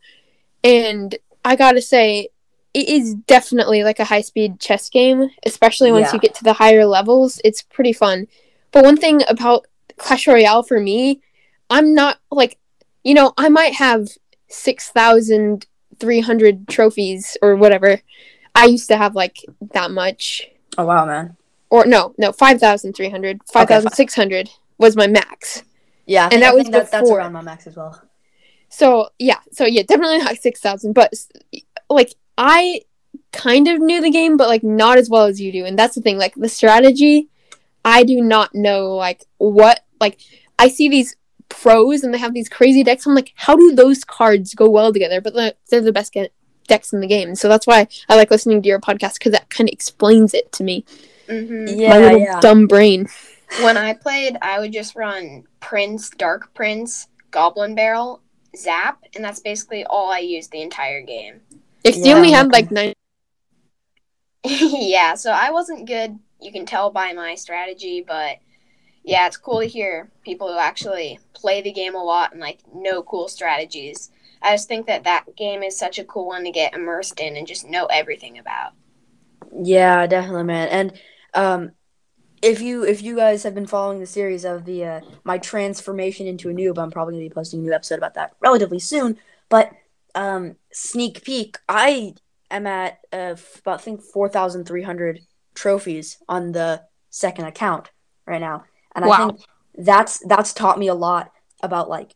And 0.63 1.15
I 1.43 1.55
got 1.55 1.74
to 1.74 1.81
say 1.81 2.29
it 2.74 2.88
is 2.88 3.15
definitely 3.15 3.83
like 3.83 4.00
a 4.00 4.05
high-speed 4.05 4.60
chess 4.60 4.89
game, 4.89 5.29
especially 5.45 5.91
once 5.91 6.07
Yeah. 6.07 6.13
you 6.13 6.19
get 6.19 6.36
to 6.36 6.43
the 6.43 6.53
higher 6.53 6.86
levels. 6.86 7.41
It's 7.43 7.62
pretty 7.62 7.91
fun. 7.93 8.27
But 8.71 8.86
one 8.86 8.95
thing 8.98 9.21
about 9.27 9.67
Clash 10.01 10.27
Royale 10.27 10.63
for 10.63 10.79
me, 10.79 11.22
I'm 11.70 11.93
not 11.93 12.17
like 12.31 12.58
you 13.03 13.13
know, 13.13 13.34
I 13.38 13.50
might 13.50 13.75
have 13.75 14.08
6,300 14.50 16.67
trophies 16.67 17.38
or 17.41 17.55
whatever. 17.55 18.01
I 18.53 18.65
used 18.65 18.89
to 18.89 18.98
have 18.98 19.15
like 19.15 19.38
that 19.74 19.91
much. 19.91 20.50
Oh 20.77 20.86
wow, 20.86 21.05
man. 21.05 21.38
Or 21.70 21.86
no, 21.86 22.13
no, 22.17 22.34
5,300. 22.34 23.39
5,600 23.51 24.50
was 24.77 24.98
my 24.98 25.08
max. 25.08 25.63
Yeah, 26.05 26.29
think, 26.29 26.41
that 26.41 26.53
was 26.53 26.65
that, 26.65 26.91
that's 26.91 27.03
before. 27.03 27.20
around 27.20 27.34
my 27.34 27.41
max 27.41 27.65
as 27.67 27.77
well. 27.77 28.01
So, 28.67 29.10
yeah. 29.20 29.39
So, 29.51 29.65
yeah, 29.65 29.84
definitely 29.84 30.17
not 30.20 30.38
6,000. 30.38 30.93
But 30.93 31.13
like, 31.89 32.13
I 32.38 32.81
kind 33.31 33.67
of 33.67 33.79
knew 33.79 34.01
the 34.01 34.10
game, 34.10 34.38
but 34.38 34.48
like 34.48 34.63
not 34.63 34.98
as 34.98 35.10
well 35.10 35.25
as 35.25 35.39
you 35.39 35.51
do. 35.51 35.65
And 35.65 35.77
that's 35.77 35.93
the 35.96 36.01
thing. 36.01 36.17
Like, 36.17 36.34
the 36.36 36.50
strategy, 36.50 37.29
I 37.86 38.03
do 38.03 38.22
not 38.22 38.55
know 38.55 38.96
like 38.96 39.25
what, 39.38 39.84
like, 40.01 40.20
I 40.60 40.67
see 40.67 40.89
these 40.89 41.15
pros 41.48 42.03
and 42.03 42.13
they 42.13 42.17
have 42.17 42.34
these 42.34 42.50
crazy 42.50 42.84
decks. 42.84 43.05
I'm 43.05 43.15
like, 43.15 43.31
how 43.36 43.55
do 43.55 43.74
those 43.74 44.03
cards 44.03 44.53
go 44.53 44.70
well 44.70 44.91
together? 44.91 45.22
But 45.22 45.34
they're, 45.34 45.53
they're 45.70 45.81
the 45.81 45.93
best 45.93 46.12
get- 46.13 46.34
decks 46.67 46.91
in 46.91 47.01
the 47.01 47.08
game. 47.08 47.36
So 47.36 47.48
that's 47.48 47.67
why 47.67 47.88
I 48.10 48.15
like 48.15 48.31
listening 48.31 48.62
to 48.62 48.67
your 48.67 48.79
podcast 48.79 49.15
because 49.15 49.31
that 49.31 49.50
kind 49.50 49.70
of 49.70 49.74
explains 49.74 50.34
it 50.34 50.51
to 50.53 50.63
me. 50.63 50.86
hmm 51.29 51.67
Yeah, 51.67 51.89
my 51.89 51.98
little 52.00 52.20
yeah. 52.20 52.39
dumb 52.39 52.67
brain. 52.67 53.08
When 53.62 53.77
I 53.77 53.93
played, 53.93 54.38
I 54.41 54.60
would 54.60 54.72
just 54.72 54.96
run 54.96 55.43
Prince, 55.60 56.10
Dark 56.10 56.53
Prince, 56.53 57.08
Goblin 57.31 57.75
Barrel, 57.75 58.22
Zap, 58.55 59.03
and 59.15 59.24
that's 59.24 59.39
basically 59.39 59.84
all 59.86 60.10
I 60.12 60.20
used 60.20 60.51
the 60.51 60.62
entire 60.62 61.01
game. 61.01 61.41
If 61.84 61.98
you 61.98 62.13
only 62.13 62.31
had 62.31 62.51
like 62.51 62.72
nine, 62.72 62.93
yeah, 64.43 65.15
so 65.15 65.31
I 65.31 65.51
wasn't 65.51 65.88
good. 65.88 66.17
You 66.39 66.51
can 66.51 66.65
tell 66.65 66.91
by 66.91 67.13
my 67.13 67.36
strategy, 67.36 68.03
but 68.08 68.38
yeah, 69.03 69.27
it's 69.27 69.38
cool 69.38 69.60
to 69.60 69.67
hear 69.67 70.12
people 70.24 70.48
who 70.48 70.58
actually 70.58 71.20
play 71.34 71.62
the 71.62 71.72
game 71.72 71.96
a 71.96 72.03
lot 72.03 72.31
and 72.31 72.41
like 72.41 72.60
know 72.74 73.01
cool 73.03 73.27
strategies. 73.27 74.12
I 74.41 74.53
just 74.53 74.67
think 74.67 74.88
that 74.88 75.03
that 75.03 75.36
game 75.36 75.63
is 75.63 75.77
such 75.77 76.00
a 76.00 76.03
cool 76.03 76.27
one 76.27 76.43
to 76.43 76.51
get 76.51 76.74
immersed 76.74 77.20
in 77.20 77.36
and 77.36 77.48
just 77.48 77.67
know 77.67 77.86
everything 77.88 78.38
about. 78.38 78.74
Yeah, 79.53 80.08
definitely, 80.08 80.43
man. 80.43 80.67
And 80.70 81.00
um, 81.34 81.72
if 82.41 82.62
you 82.62 82.84
if 82.84 83.01
you 83.01 83.15
guys 83.15 83.43
have 83.43 83.53
been 83.53 83.67
following 83.67 84.00
the 84.00 84.05
series 84.05 84.46
of 84.46 84.65
the 84.65 84.86
uh, 84.86 85.01
my 85.24 85.38
transformation 85.38 86.27
into 86.27 86.50
a 86.50 86.53
noob, 86.53 86.77
I'm 86.77 86.91
probably 86.91 87.13
gonna 87.13 87.25
be 87.25 87.34
posting 87.34 87.60
a 87.60 87.63
new 87.63 87.74
episode 87.74 87.98
about 87.98 88.15
that 88.15 88.34
relatively 88.39 88.79
soon. 88.79 89.17
But 89.50 89.72
um, 90.15 90.55
sneak 90.72 91.24
peek, 91.24 91.58
I 91.70 92.15
am 92.50 92.67
at 92.67 93.00
uh, 93.13 93.36
about 93.60 93.79
I 93.79 93.84
think 93.84 94.01
four 94.01 94.29
thousand 94.29 94.65
three 94.65 94.84
hundred 94.84 95.22
trophies 95.53 96.17
on 96.27 96.51
the 96.51 96.84
second 97.10 97.46
account 97.46 97.91
right 98.25 98.41
now, 98.41 98.63
and 98.95 99.05
I 99.05 99.17
think 99.17 99.41
that's 99.75 100.19
that's 100.27 100.53
taught 100.53 100.79
me 100.79 100.88
a 100.88 100.93
lot 100.93 101.31
about 101.63 101.89
like 101.89 102.15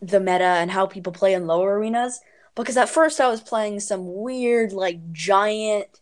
the 0.00 0.20
meta 0.20 0.44
and 0.44 0.70
how 0.70 0.86
people 0.86 1.12
play 1.12 1.34
in 1.34 1.46
lower 1.46 1.78
arenas. 1.78 2.20
Because 2.54 2.76
at 2.76 2.88
first 2.88 3.20
I 3.20 3.28
was 3.28 3.40
playing 3.40 3.80
some 3.80 4.22
weird 4.22 4.72
like 4.72 5.12
giant 5.12 6.00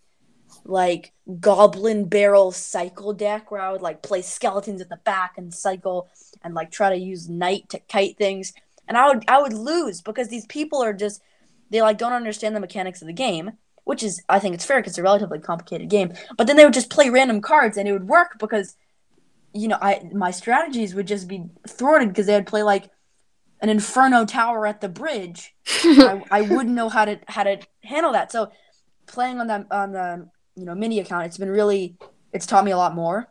like 0.65 1.13
goblin 1.41 2.09
barrel 2.09 2.53
cycle 2.53 3.13
deck 3.13 3.51
where 3.51 3.61
I 3.61 3.71
would 3.71 3.83
like 3.83 4.03
play 4.03 4.23
skeletons 4.23 4.81
at 4.81 4.89
the 4.89 4.97
back 4.97 5.35
and 5.37 5.53
cycle 5.53 6.09
and 6.43 6.55
like 6.55 6.71
try 6.71 6.91
to 6.91 6.97
use 6.97 7.29
knight 7.29 7.69
to 7.71 7.81
kite 7.81 8.17
things. 8.17 8.53
And 8.87 8.97
I 8.97 9.09
would 9.09 9.25
I 9.29 9.41
would 9.41 9.53
lose 9.53 10.01
because 10.01 10.29
these 10.29 10.47
people 10.47 10.83
are 10.83 10.93
just 10.93 11.23
they 11.71 11.83
like 11.83 11.99
don't 11.99 12.13
understand 12.13 12.57
the 12.57 12.61
mechanics 12.61 13.03
of 13.03 13.09
the 13.09 13.13
game 13.13 13.53
which 13.89 14.03
is 14.03 14.23
I 14.29 14.39
think 14.39 14.55
it's 14.55 14.67
fair 14.67 14.81
because 14.81 14.93
it's 14.93 14.99
a 14.99 15.03
relatively 15.03 15.39
complicated 15.39 15.89
game. 15.89 16.13
But 16.37 16.47
then 16.47 16.57
they 16.57 16.65
would 16.65 16.75
just 16.75 16.91
play 16.91 17.09
random 17.09 17.41
cards 17.41 17.79
and 17.79 17.89
it 17.89 17.93
would 17.93 18.07
work 18.07 18.39
because 18.39 18.77
you 19.59 19.69
know 19.69 19.79
I 19.81 20.09
my 20.13 20.31
strategies 20.31 20.95
would 20.95 21.07
just 21.07 21.29
be 21.29 21.45
thwarted 21.67 22.09
because 22.09 22.27
they 22.27 22.35
would 22.35 22.47
play 22.47 22.63
like 22.63 22.91
an 23.61 23.69
inferno 23.69 24.25
tower 24.25 24.67
at 24.67 24.81
the 24.81 24.89
bridge 24.89 25.55
I, 25.85 26.23
I 26.31 26.41
wouldn't 26.43 26.75
know 26.75 26.89
how 26.89 27.05
to 27.05 27.19
how 27.27 27.45
to 27.45 27.59
handle 27.83 28.13
that. 28.13 28.33
So 28.33 28.51
playing 29.07 29.41
on 29.41 29.47
that 29.49 29.67
on 29.71 29.93
the 29.93 30.29
you 30.55 30.65
know 30.65 30.75
mini 30.75 31.01
account, 31.01 31.27
it's 31.27 31.39
been 31.39 31.51
really 31.51 31.97
it's 32.33 32.47
taught 32.47 32.65
me 32.65 32.71
a 32.71 32.77
lot 32.77 32.95
more. 32.95 33.29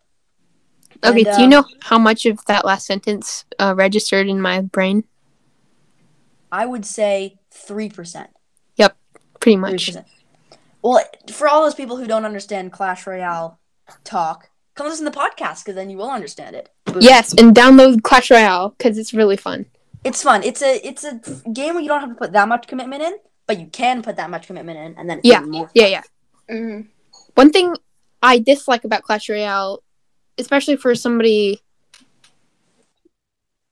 okay, 1.03 1.23
And, 1.23 1.25
do 1.25 1.41
you 1.41 1.43
um, 1.45 1.49
know 1.49 1.65
how 1.81 1.97
much 1.97 2.25
of 2.25 2.43
that 2.45 2.65
last 2.65 2.85
sentence 2.85 3.45
uh, 3.59 3.73
registered 3.75 4.27
in 4.27 4.41
my 4.41 4.61
brain? 4.61 5.03
I 6.51 6.65
would 6.65 6.85
say 6.85 7.39
three 7.51 7.89
percent. 7.89 8.29
Yep, 8.75 8.97
pretty 9.39 9.57
much. 9.57 9.87
percent. 9.87 10.07
Well, 10.81 11.03
for 11.31 11.49
all 11.49 11.63
those 11.63 11.75
people 11.75 11.97
who 11.97 12.07
don't 12.07 12.23
understand 12.25 12.71
Clash 12.71 13.05
Royale 13.05 13.59
talk, 14.03 14.49
come 14.77 14.87
listen 14.87 15.05
to 15.05 15.11
the 15.11 15.17
podcast 15.17 15.63
because 15.65 15.75
then 15.75 15.89
you 15.89 15.97
will 15.97 16.09
understand 16.09 16.55
it. 16.55 16.69
Boom. 16.85 16.97
Yes, 17.01 17.33
and 17.33 17.55
download 17.55 18.03
Clash 18.03 18.31
Royale 18.31 18.69
because 18.77 18.97
it's 18.97 19.13
really 19.13 19.37
fun. 19.37 19.65
it's 20.03 20.23
fun. 20.23 20.43
It's 20.43 20.61
a 20.61 20.87
it's 20.87 21.03
a 21.03 21.19
game 21.51 21.73
where 21.73 21.81
you 21.83 21.89
don't 21.89 21.99
have 21.99 22.09
to 22.09 22.15
put 22.15 22.31
that 22.33 22.47
much 22.47 22.67
commitment 22.67 23.01
in, 23.03 23.17
but 23.47 23.59
you 23.59 23.67
can 23.67 24.01
put 24.01 24.15
that 24.15 24.29
much 24.29 24.47
commitment 24.47 24.77
in, 24.79 24.95
and 24.97 25.09
then 25.09 25.17
it's 25.19 25.27
Yeah. 25.27 25.39
even 25.39 25.51
more. 25.51 25.69
Yeah, 25.73 25.87
yeah. 25.87 26.01
hmm 26.49 26.81
One 27.35 27.51
thing 27.51 27.75
I 28.21 28.39
dislike 28.39 28.83
about 28.85 29.03
Clash 29.03 29.27
Royale, 29.29 29.83
especially 30.37 30.77
for 30.77 30.95
somebody 30.95 31.61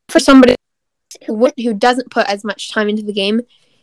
for 0.09 0.19
somebody 0.19 0.55
who 1.25 1.33
would- 1.33 1.53
who 1.57 1.73
doesn't 1.73 2.11
put 2.11 2.27
as 2.27 2.43
much 2.43 2.71
time 2.71 2.89
into 2.89 3.03
the 3.03 3.13
game, 3.13 3.41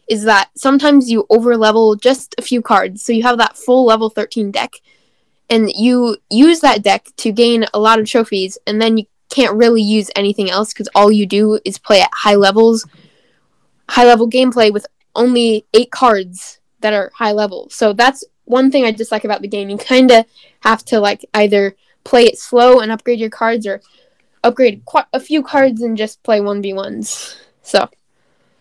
is 0.09 0.25
that 0.25 0.50
sometimes 0.57 1.11
you 1.11 1.26
over 1.31 1.57
level 1.57 1.95
just 1.97 2.35
a 2.38 2.43
few 2.43 2.61
cards, 2.62 3.02
so 3.05 3.12
you 3.12 3.23
have 3.23 3.38
that 3.38 3.57
full 3.57 3.85
level 3.85 4.11
thirteen 4.11 4.50
deck, 4.50 4.75
and 5.52 5.71
you 5.71 6.16
use 6.30 6.61
that 6.61 6.82
deck 6.82 7.09
to 7.18 7.30
gain 7.30 7.66
a 7.75 7.78
lot 7.78 7.99
of 7.99 8.09
trophies, 8.09 8.56
and 8.66 8.80
then 8.80 8.97
you 8.97 9.04
can't 9.28 9.54
really 9.54 9.82
use 9.82 10.11
anything 10.16 10.49
else 10.50 10.73
because 10.73 10.88
all 10.94 11.12
you 11.12 11.26
do 11.26 11.61
is 11.66 11.76
play 11.76 12.00
at 12.00 12.09
high 12.14 12.37
levels, 12.37 12.87
high 13.90 14.06
level 14.06 14.28
gameplay 14.28 14.73
with 14.73 14.87
only 15.14 15.66
eight 15.75 15.90
cards 15.90 16.59
that 16.80 16.94
are 16.94 17.12
high 17.14 17.32
level. 17.32 17.68
So 17.68 17.92
that's 17.92 18.25
one 18.47 18.71
thing 18.71 18.87
I 18.87 18.92
dislike 18.92 19.25
about 19.25 19.42
the 19.42 19.49
game. 19.49 19.68
You 19.68 19.76
kind 19.76 20.11
of 20.11 20.25
have 20.61 20.87
to 20.87 20.99
like 21.00 21.23
either 21.35 21.76
play 22.02 22.25
it 22.25 22.38
slow 22.38 22.80
and 22.80 22.90
upgrade 22.90 23.21
your 23.21 23.30
cards, 23.30 23.66
or 23.66 23.82
upgrade 24.42 24.87
quite 24.87 25.04
a 25.12 25.21
few 25.21 25.42
cards 25.42 25.82
and 25.82 25.99
just 25.99 26.23
play 26.23 26.40
one 26.40 26.62
v 26.62 26.73
ones. 26.73 27.37
So 27.62 27.90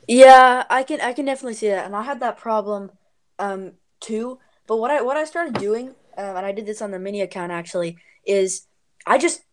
Yeah, 0.08 0.66
I 0.70 0.84
can 0.84 1.00
I 1.00 1.14
can 1.14 1.24
definitely 1.24 1.54
see 1.56 1.70
that, 1.70 1.86
and 1.86 1.96
I 1.96 2.04
had 2.04 2.20
that 2.20 2.38
problem 2.38 2.92
um 3.40 3.74
too. 4.02 4.40
But 4.68 4.76
what 4.76 4.92
I 4.92 5.02
what 5.02 5.16
I 5.16 5.24
started 5.24 5.54
doing, 5.54 5.96
um, 6.18 6.38
and 6.38 6.46
I 6.46 6.52
did 6.52 6.66
this 6.66 6.82
on 6.82 6.92
the 6.92 7.00
mini 7.00 7.22
account 7.22 7.52
actually, 7.52 7.98
is 8.26 8.68
I 9.06 9.18
just 9.18 9.44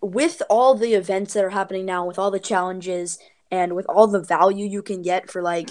with 0.00 0.42
all 0.48 0.74
the 0.74 0.94
events 0.94 1.34
that 1.34 1.44
are 1.44 1.50
happening 1.50 1.86
now, 1.86 2.06
with 2.06 2.18
all 2.18 2.30
the 2.30 2.38
challenges, 2.38 3.18
and 3.50 3.74
with 3.74 3.86
all 3.88 4.06
the 4.06 4.20
value 4.20 4.66
you 4.66 4.82
can 4.82 5.02
get 5.02 5.30
for 5.30 5.42
like 5.42 5.70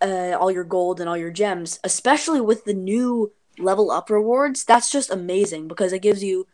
uh, 0.00 0.36
all 0.38 0.50
your 0.50 0.64
gold 0.64 1.00
and 1.00 1.08
all 1.08 1.16
your 1.16 1.30
gems, 1.30 1.80
especially 1.84 2.40
with 2.40 2.64
the 2.64 2.74
new 2.74 3.32
level 3.58 3.90
up 3.90 4.10
rewards, 4.10 4.64
that's 4.64 4.90
just 4.90 5.10
amazing 5.10 5.68
because 5.68 5.92
it 5.92 6.02
gives 6.02 6.22
you 6.22 6.46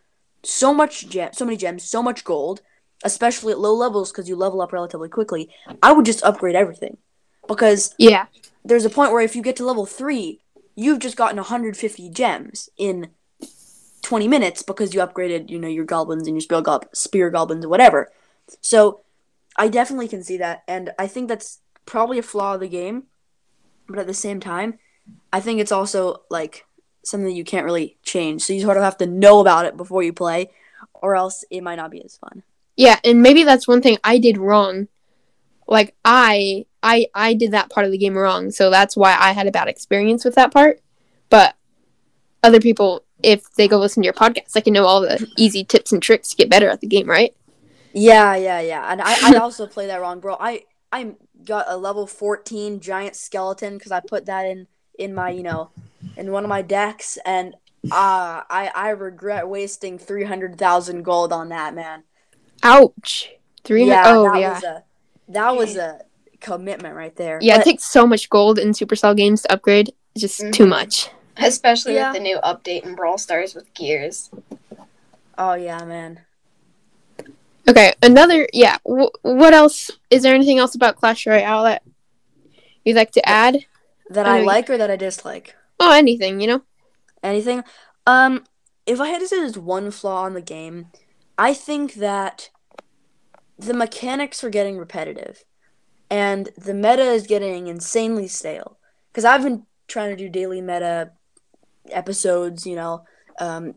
so 0.42 0.72
much 0.72 1.08
gem, 1.08 1.32
so 1.32 1.44
many 1.44 1.56
gems, 1.56 1.84
so 1.84 2.02
much 2.02 2.24
gold, 2.24 2.60
especially 3.04 3.52
at 3.52 3.58
low 3.58 3.74
levels 3.74 4.10
because 4.10 4.28
you 4.28 4.36
level 4.36 4.60
up 4.60 4.72
relatively 4.72 5.08
quickly. 5.08 5.50
I 5.82 5.92
would 5.92 6.06
just 6.06 6.22
upgrade 6.24 6.56
everything 6.56 6.96
because 7.46 7.94
yeah, 7.98 8.26
there's 8.64 8.84
a 8.84 8.90
point 8.90 9.12
where 9.12 9.22
if 9.22 9.36
you 9.36 9.42
get 9.42 9.56
to 9.56 9.64
level 9.64 9.86
3, 9.86 10.40
you've 10.74 10.98
just 10.98 11.16
gotten 11.16 11.36
150 11.36 12.10
gems 12.10 12.68
in 12.76 13.08
20 14.02 14.28
minutes 14.28 14.62
because 14.62 14.94
you 14.94 15.00
upgraded, 15.00 15.50
you 15.50 15.58
know, 15.58 15.68
your 15.68 15.84
goblins 15.84 16.26
and 16.26 16.36
your 16.36 16.42
spear, 16.42 16.60
gob- 16.60 16.88
spear 16.92 17.30
goblins 17.30 17.64
or 17.64 17.68
whatever. 17.68 18.12
So, 18.60 19.00
I 19.56 19.68
definitely 19.68 20.08
can 20.08 20.24
see 20.24 20.36
that 20.38 20.64
and 20.66 20.92
I 20.98 21.06
think 21.06 21.28
that's 21.28 21.60
probably 21.86 22.18
a 22.18 22.22
flaw 22.22 22.54
of 22.54 22.60
the 22.60 22.68
game. 22.68 23.04
But 23.86 23.98
at 23.98 24.06
the 24.06 24.14
same 24.14 24.40
time, 24.40 24.78
I 25.32 25.40
think 25.40 25.60
it's 25.60 25.72
also 25.72 26.22
like 26.30 26.66
something 27.04 27.34
you 27.34 27.44
can't 27.44 27.66
really 27.66 27.98
change. 28.02 28.42
So 28.42 28.52
you 28.52 28.62
sort 28.62 28.76
of 28.76 28.82
have 28.82 28.98
to 28.98 29.06
know 29.06 29.40
about 29.40 29.66
it 29.66 29.76
before 29.76 30.02
you 30.02 30.12
play 30.12 30.50
or 30.94 31.14
else 31.14 31.44
it 31.50 31.62
might 31.62 31.76
not 31.76 31.90
be 31.90 32.02
as 32.02 32.16
fun. 32.16 32.42
yeah, 32.76 32.98
and 33.04 33.22
maybe 33.22 33.44
that's 33.44 33.68
one 33.68 33.82
thing 33.82 33.98
I 34.02 34.18
did 34.18 34.38
wrong. 34.38 34.88
Like 35.66 35.94
I, 36.04 36.66
I, 36.82 37.06
I 37.14 37.34
did 37.34 37.52
that 37.52 37.70
part 37.70 37.86
of 37.86 37.92
the 37.92 37.98
game 37.98 38.16
wrong, 38.16 38.50
so 38.50 38.70
that's 38.70 38.96
why 38.96 39.16
I 39.18 39.32
had 39.32 39.46
a 39.46 39.52
bad 39.52 39.68
experience 39.68 40.24
with 40.24 40.34
that 40.34 40.52
part. 40.52 40.80
But 41.30 41.56
other 42.42 42.60
people, 42.60 43.04
if 43.22 43.52
they 43.54 43.68
go 43.68 43.78
listen 43.78 44.02
to 44.02 44.06
your 44.06 44.12
podcast, 44.12 44.52
they 44.52 44.60
can 44.60 44.74
know 44.74 44.84
all 44.84 45.00
the 45.00 45.26
easy 45.36 45.64
tips 45.64 45.92
and 45.92 46.02
tricks 46.02 46.30
to 46.30 46.36
get 46.36 46.50
better 46.50 46.68
at 46.68 46.80
the 46.80 46.86
game, 46.86 47.08
right? 47.08 47.34
Yeah, 47.94 48.34
yeah, 48.36 48.60
yeah. 48.60 48.84
And 48.90 49.00
I, 49.00 49.34
I 49.34 49.34
also 49.40 49.66
play 49.66 49.86
that 49.86 50.00
wrong, 50.00 50.20
bro. 50.20 50.36
I 50.38 50.64
I 50.92 51.14
got 51.44 51.66
a 51.68 51.76
level 51.76 52.06
14 52.06 52.80
giant 52.80 53.16
skeleton 53.16 53.78
because 53.78 53.92
I 53.92 54.00
put 54.00 54.26
that 54.26 54.46
in 54.46 54.66
in 54.98 55.14
my 55.14 55.30
you 55.30 55.42
know 55.42 55.70
in 56.16 56.30
one 56.30 56.44
of 56.44 56.48
my 56.48 56.62
decks, 56.62 57.18
and 57.24 57.54
uh, 57.90 58.42
I 58.48 58.70
I 58.74 58.90
regret 58.90 59.48
wasting 59.48 59.98
three 59.98 60.24
hundred 60.24 60.58
thousand 60.58 61.02
gold 61.02 61.32
on 61.32 61.48
that 61.48 61.74
man. 61.74 62.04
Ouch. 62.62 63.30
Three 63.62 63.86
yeah, 63.86 64.02
oh 64.06 64.34
yeah. 64.34 64.60
a 64.62 64.82
that 65.28 65.56
was 65.56 65.76
a 65.76 66.00
commitment 66.40 66.94
right 66.94 67.14
there. 67.16 67.38
Yeah, 67.40 67.56
But- 67.58 67.66
it 67.66 67.70
takes 67.70 67.84
so 67.84 68.06
much 68.06 68.28
gold 68.30 68.58
in 68.58 68.70
Supercell 68.70 69.16
games 69.16 69.42
to 69.42 69.52
upgrade. 69.52 69.92
It's 70.14 70.20
just 70.22 70.38
too 70.52 70.64
Mhm. 70.64 70.68
much. 70.68 71.10
Especially 71.36 71.94
Yeah. 71.94 72.12
with 72.12 72.18
the 72.18 72.22
new 72.22 72.38
update 72.44 72.84
in 72.84 72.94
Brawl 72.94 73.18
Stars 73.18 73.54
with 73.54 73.72
gears. 73.74 74.30
oh 75.36 75.54
yeah, 75.54 75.84
man. 75.84 76.20
Okay, 77.68 77.94
another 78.02 78.46
yeah. 78.52 78.76
W- 78.86 79.10
what 79.22 79.54
else? 79.54 79.90
Is 80.10 80.22
there 80.22 80.34
anything 80.34 80.58
else 80.58 80.74
about 80.74 80.96
Clash 80.96 81.26
Royale 81.26 81.64
that 81.64 81.82
you'd 82.84 82.96
like 82.96 83.10
to 83.12 83.26
add? 83.28 83.64
That 84.10 84.26
I 84.26 84.36
I 84.36 84.40
know- 84.40 84.46
like 84.46 84.68
or 84.68 84.76
that 84.76 84.90
I 84.90 84.96
dislike. 84.96 85.56
Oh, 85.80 85.90
anything, 85.92 86.40
you 86.40 86.46
know? 86.46 86.62
Anything? 87.22 87.64
Um, 88.06 88.44
if 88.86 89.00
I 89.00 89.08
had 89.08 89.20
to 89.20 89.26
say 89.26 89.38
there's 89.40 89.58
one 89.58 89.90
flaw 89.90 90.26
in 90.26 90.34
the 90.34 90.42
game, 90.42 90.88
I 91.38 91.54
think 91.54 91.94
that 91.94 92.50
the 93.58 93.74
mechanics 93.74 94.42
are 94.42 94.50
getting 94.50 94.78
repetitive, 94.78 95.44
and 96.10 96.50
the 96.56 96.74
meta 96.74 97.02
is 97.02 97.26
getting 97.26 97.66
insanely 97.66 98.28
stale. 98.28 98.78
Because 99.10 99.24
I've 99.24 99.42
been 99.42 99.64
trying 99.86 100.10
to 100.10 100.16
do 100.16 100.28
daily 100.28 100.60
meta 100.60 101.12
episodes, 101.90 102.66
you 102.66 102.76
know, 102.76 103.04
um, 103.38 103.74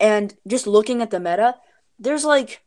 and 0.00 0.34
just 0.46 0.66
looking 0.66 1.02
at 1.02 1.10
the 1.10 1.20
meta, 1.20 1.56
there's 1.98 2.24
like 2.24 2.62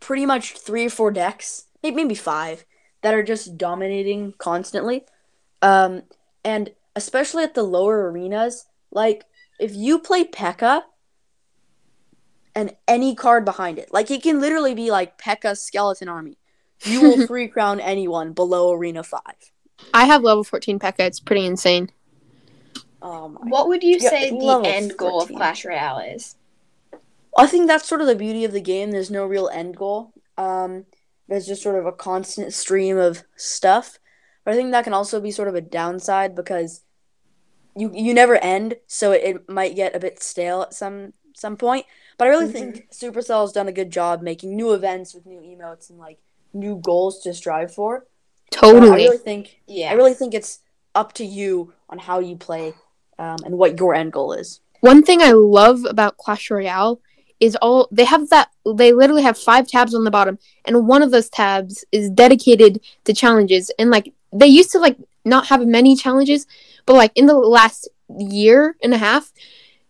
pretty 0.00 0.26
much 0.26 0.52
three 0.52 0.86
or 0.86 0.90
four 0.90 1.10
decks, 1.10 1.66
may- 1.82 1.90
maybe 1.90 2.14
five, 2.14 2.64
that 3.02 3.14
are 3.14 3.22
just 3.22 3.56
dominating 3.56 4.34
constantly. 4.38 5.04
Um, 5.62 6.02
and 6.44 6.72
especially 6.94 7.44
at 7.44 7.54
the 7.54 7.62
lower 7.62 8.10
arenas, 8.10 8.66
like 8.90 9.24
if 9.58 9.74
you 9.74 9.98
play 9.98 10.24
P.E.K.K.A. 10.24 10.84
and 12.56 12.76
any 12.88 13.14
card 13.16 13.46
behind 13.46 13.78
it, 13.78 13.92
like 13.94 14.10
it 14.10 14.24
can 14.24 14.40
literally 14.42 14.74
be 14.74 14.90
like 14.92 15.18
P.E.K.K.A.'s 15.18 15.62
skeleton 15.62 16.08
army. 16.10 16.38
You 16.84 17.02
will 17.02 17.18
free 17.18 17.48
crown 17.48 17.80
anyone 17.80 18.34
below 18.34 18.72
arena 18.72 19.04
five. 19.04 19.52
I 19.92 20.04
have 20.04 20.22
level 20.22 20.44
14 20.44 20.78
P.E.K.K.A. 20.78 21.06
It's 21.08 21.18
pretty 21.18 21.44
insane. 21.44 21.90
Oh 23.00 23.28
What 23.40 23.68
would 23.68 23.82
you 23.82 23.98
Yeah, 23.98 24.10
say 24.10 24.30
the 24.30 24.60
level 24.60 24.62
end 24.62 24.98
goal 24.98 25.22
of 25.22 25.32
Clash 25.32 25.64
Royale 25.64 26.00
is? 26.00 26.36
I 27.36 27.46
think 27.46 27.66
that's 27.66 27.88
sort 27.88 28.00
of 28.00 28.06
the 28.06 28.16
beauty 28.16 28.44
of 28.44 28.52
the 28.52 28.60
game. 28.60 28.90
There's 28.90 29.10
no 29.10 29.26
real 29.26 29.48
end 29.52 29.76
goal. 29.76 30.12
Um, 30.38 30.86
there's 31.28 31.46
just 31.46 31.62
sort 31.62 31.76
of 31.78 31.86
a 31.86 31.92
constant 31.92 32.52
stream 32.54 32.96
of 32.98 33.24
stuff. 33.36 33.98
But 34.44 34.54
I 34.54 34.56
think 34.56 34.70
that 34.72 34.84
can 34.84 34.94
also 34.94 35.20
be 35.20 35.30
sort 35.30 35.48
of 35.48 35.54
a 35.54 35.60
downside 35.60 36.34
because 36.34 36.82
you 37.76 37.90
you 37.94 38.14
never 38.14 38.36
end, 38.36 38.76
so 38.86 39.12
it, 39.12 39.22
it 39.24 39.50
might 39.50 39.76
get 39.76 39.96
a 39.96 40.00
bit 40.00 40.22
stale 40.22 40.62
at 40.62 40.74
some 40.74 41.12
some 41.36 41.56
point. 41.56 41.86
But 42.18 42.28
I 42.28 42.30
really 42.30 42.48
think 42.48 42.88
Supercell 42.90 43.42
has 43.42 43.52
done 43.52 43.68
a 43.68 43.72
good 43.72 43.90
job 43.90 44.22
making 44.22 44.56
new 44.56 44.72
events 44.72 45.14
with 45.14 45.26
new 45.26 45.40
emotes 45.40 45.90
and 45.90 45.98
like 45.98 46.18
new 46.54 46.76
goals 46.76 47.20
to 47.22 47.34
strive 47.34 47.74
for. 47.74 48.06
So 48.52 48.58
I 48.58 48.72
Totally. 48.72 49.04
really 49.04 49.18
think 49.18 49.60
Yeah. 49.66 49.90
I 49.90 49.94
really 49.94 50.14
think 50.14 50.32
it's 50.32 50.60
up 50.94 51.12
to 51.14 51.24
you 51.24 51.74
on 51.90 51.98
how 51.98 52.20
you 52.20 52.36
play 52.36 52.74
um, 53.18 53.36
and 53.44 53.58
what 53.58 53.78
your 53.78 53.94
end 53.94 54.12
goal 54.12 54.32
is. 54.32 54.60
One 54.80 55.02
thing 55.02 55.20
I 55.20 55.32
love 55.32 55.84
about 55.84 56.16
Clash 56.16 56.50
Royale 56.50 57.00
is 57.38 57.56
all 57.60 57.88
they 57.90 58.04
have 58.04 58.30
that 58.30 58.50
they 58.76 58.92
literally 58.92 59.22
have 59.22 59.36
five 59.36 59.68
tabs 59.68 59.94
on 59.94 60.04
the 60.04 60.10
bottom, 60.10 60.38
and 60.64 60.86
one 60.86 61.02
of 61.02 61.10
those 61.10 61.28
tabs 61.28 61.84
is 61.92 62.08
dedicated 62.08 62.80
to 63.04 63.12
challenges. 63.12 63.70
And 63.78 63.90
like 63.90 64.14
they 64.32 64.46
used 64.46 64.72
to 64.72 64.78
like 64.78 64.96
not 65.24 65.48
have 65.48 65.66
many 65.66 65.96
challenges, 65.96 66.46
but 66.86 66.94
like 66.94 67.12
in 67.14 67.26
the 67.26 67.34
last 67.34 67.88
year 68.18 68.76
and 68.82 68.94
a 68.94 68.98
half, 68.98 69.32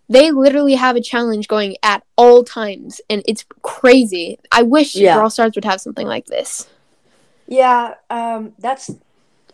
they 0.08 0.30
literally 0.30 0.74
have 0.74 0.96
a 0.96 1.00
challenge 1.00 1.48
going 1.48 1.76
at 1.82 2.04
all 2.16 2.44
times, 2.44 3.00
and 3.10 3.22
it's 3.26 3.44
crazy. 3.62 4.38
I 4.52 4.62
wish 4.62 4.94
Yeah. 4.94 5.16
Brawl 5.16 5.30
Stars 5.30 5.52
would 5.54 5.64
have 5.64 5.80
something 5.80 6.06
like 6.06 6.26
this. 6.26 6.68
Yeah, 7.46 7.94
um, 8.10 8.52
that's 8.58 8.90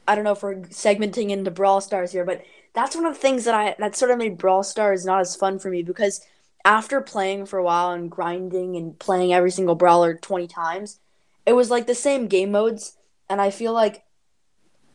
I 0.09 0.15
don't 0.15 0.25
know 0.25 0.33
if 0.33 0.43
we're 0.43 0.57
segmenting 0.57 1.31
into 1.31 1.51
Brawl 1.51 1.81
Stars 1.81 2.13
here, 2.13 2.25
but 2.25 2.43
that's 2.75 2.97
one 2.97 3.05
of 3.07 3.15
the 3.15 3.21
things 3.21 3.45
that 3.45 3.55
I 3.55 3.75
that 3.79 3.97
sort 3.97 4.11
of 4.11 4.19
made 4.19 4.39
Brawl 4.39 4.63
Stars 4.63 5.05
not 5.05 5.21
as 5.21 5.37
fun 5.37 5.59
for 5.59 5.69
me 5.71 5.83
because 5.83 6.25
after 6.65 7.01
playing 7.01 7.47
for 7.47 7.59
a 7.59 7.65
while 7.65 7.91
and 7.91 8.11
grinding 8.11 8.77
and 8.77 8.99
playing 8.99 9.33
every 9.33 9.51
single 9.51 9.75
brawler 9.75 10.15
20 10.15 10.47
times, 10.47 11.01
it 11.45 11.53
was 11.55 11.71
like 11.71 11.87
the 11.87 11.95
same 11.95 12.29
game 12.29 12.53
modes 12.53 12.97
and 13.29 13.41
I 13.41 13.51
feel 13.51 13.73
like 13.73 14.05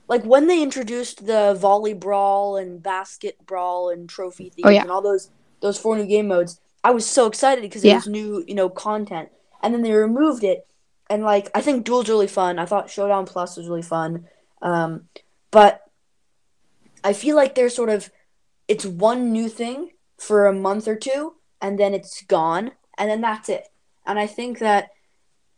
like 0.07 0.23
when 0.23 0.47
they 0.47 0.61
introduced 0.63 1.25
the 1.25 1.53
volley 1.59 1.93
brawl 1.93 2.55
and 2.57 2.81
basket 2.81 3.37
brawl 3.45 3.89
and 3.89 4.07
trophy 4.07 4.49
thieves 4.49 4.65
Oh, 4.65 4.69
yeah. 4.69 4.81
and 4.81 4.91
all 4.91 5.01
those 5.01 5.29
those 5.61 5.79
four 5.79 5.95
new 5.97 6.05
game 6.05 6.27
modes, 6.27 6.59
I 6.83 6.91
was 6.91 7.05
so 7.05 7.27
excited 7.27 7.61
because 7.61 7.83
it 7.83 7.87
Yeah. 7.87 7.95
was 7.95 8.07
new, 8.07 8.43
you 8.47 8.55
know, 8.55 8.69
content. 8.69 9.29
And 9.61 9.73
then 9.73 9.81
they 9.81 9.91
removed 9.91 10.43
it 10.43 10.67
and 11.09 11.23
like 11.23 11.49
I 11.55 11.61
think 11.61 11.85
Duel's 11.85 12.09
really 12.09 12.27
fun. 12.27 12.59
I 12.59 12.65
thought 12.65 12.89
Showdown 12.89 13.25
Plus 13.25 13.57
was 13.57 13.67
really 13.67 13.81
fun. 13.81 14.27
Um, 14.61 15.09
but 15.51 15.81
I 17.03 17.13
feel 17.13 17.35
like 17.35 17.55
they're 17.55 17.69
sort 17.69 17.89
of 17.89 18.09
it's 18.67 18.85
one 18.85 19.31
new 19.31 19.49
thing 19.49 19.91
for 20.17 20.45
a 20.45 20.53
month 20.53 20.87
or 20.87 20.95
two 20.95 21.35
and 21.61 21.79
then 21.79 21.93
it's 21.93 22.21
gone 22.23 22.71
and 22.97 23.09
then 23.09 23.21
that's 23.21 23.49
it. 23.49 23.67
And 24.05 24.19
I 24.19 24.27
think 24.27 24.59
that 24.59 24.89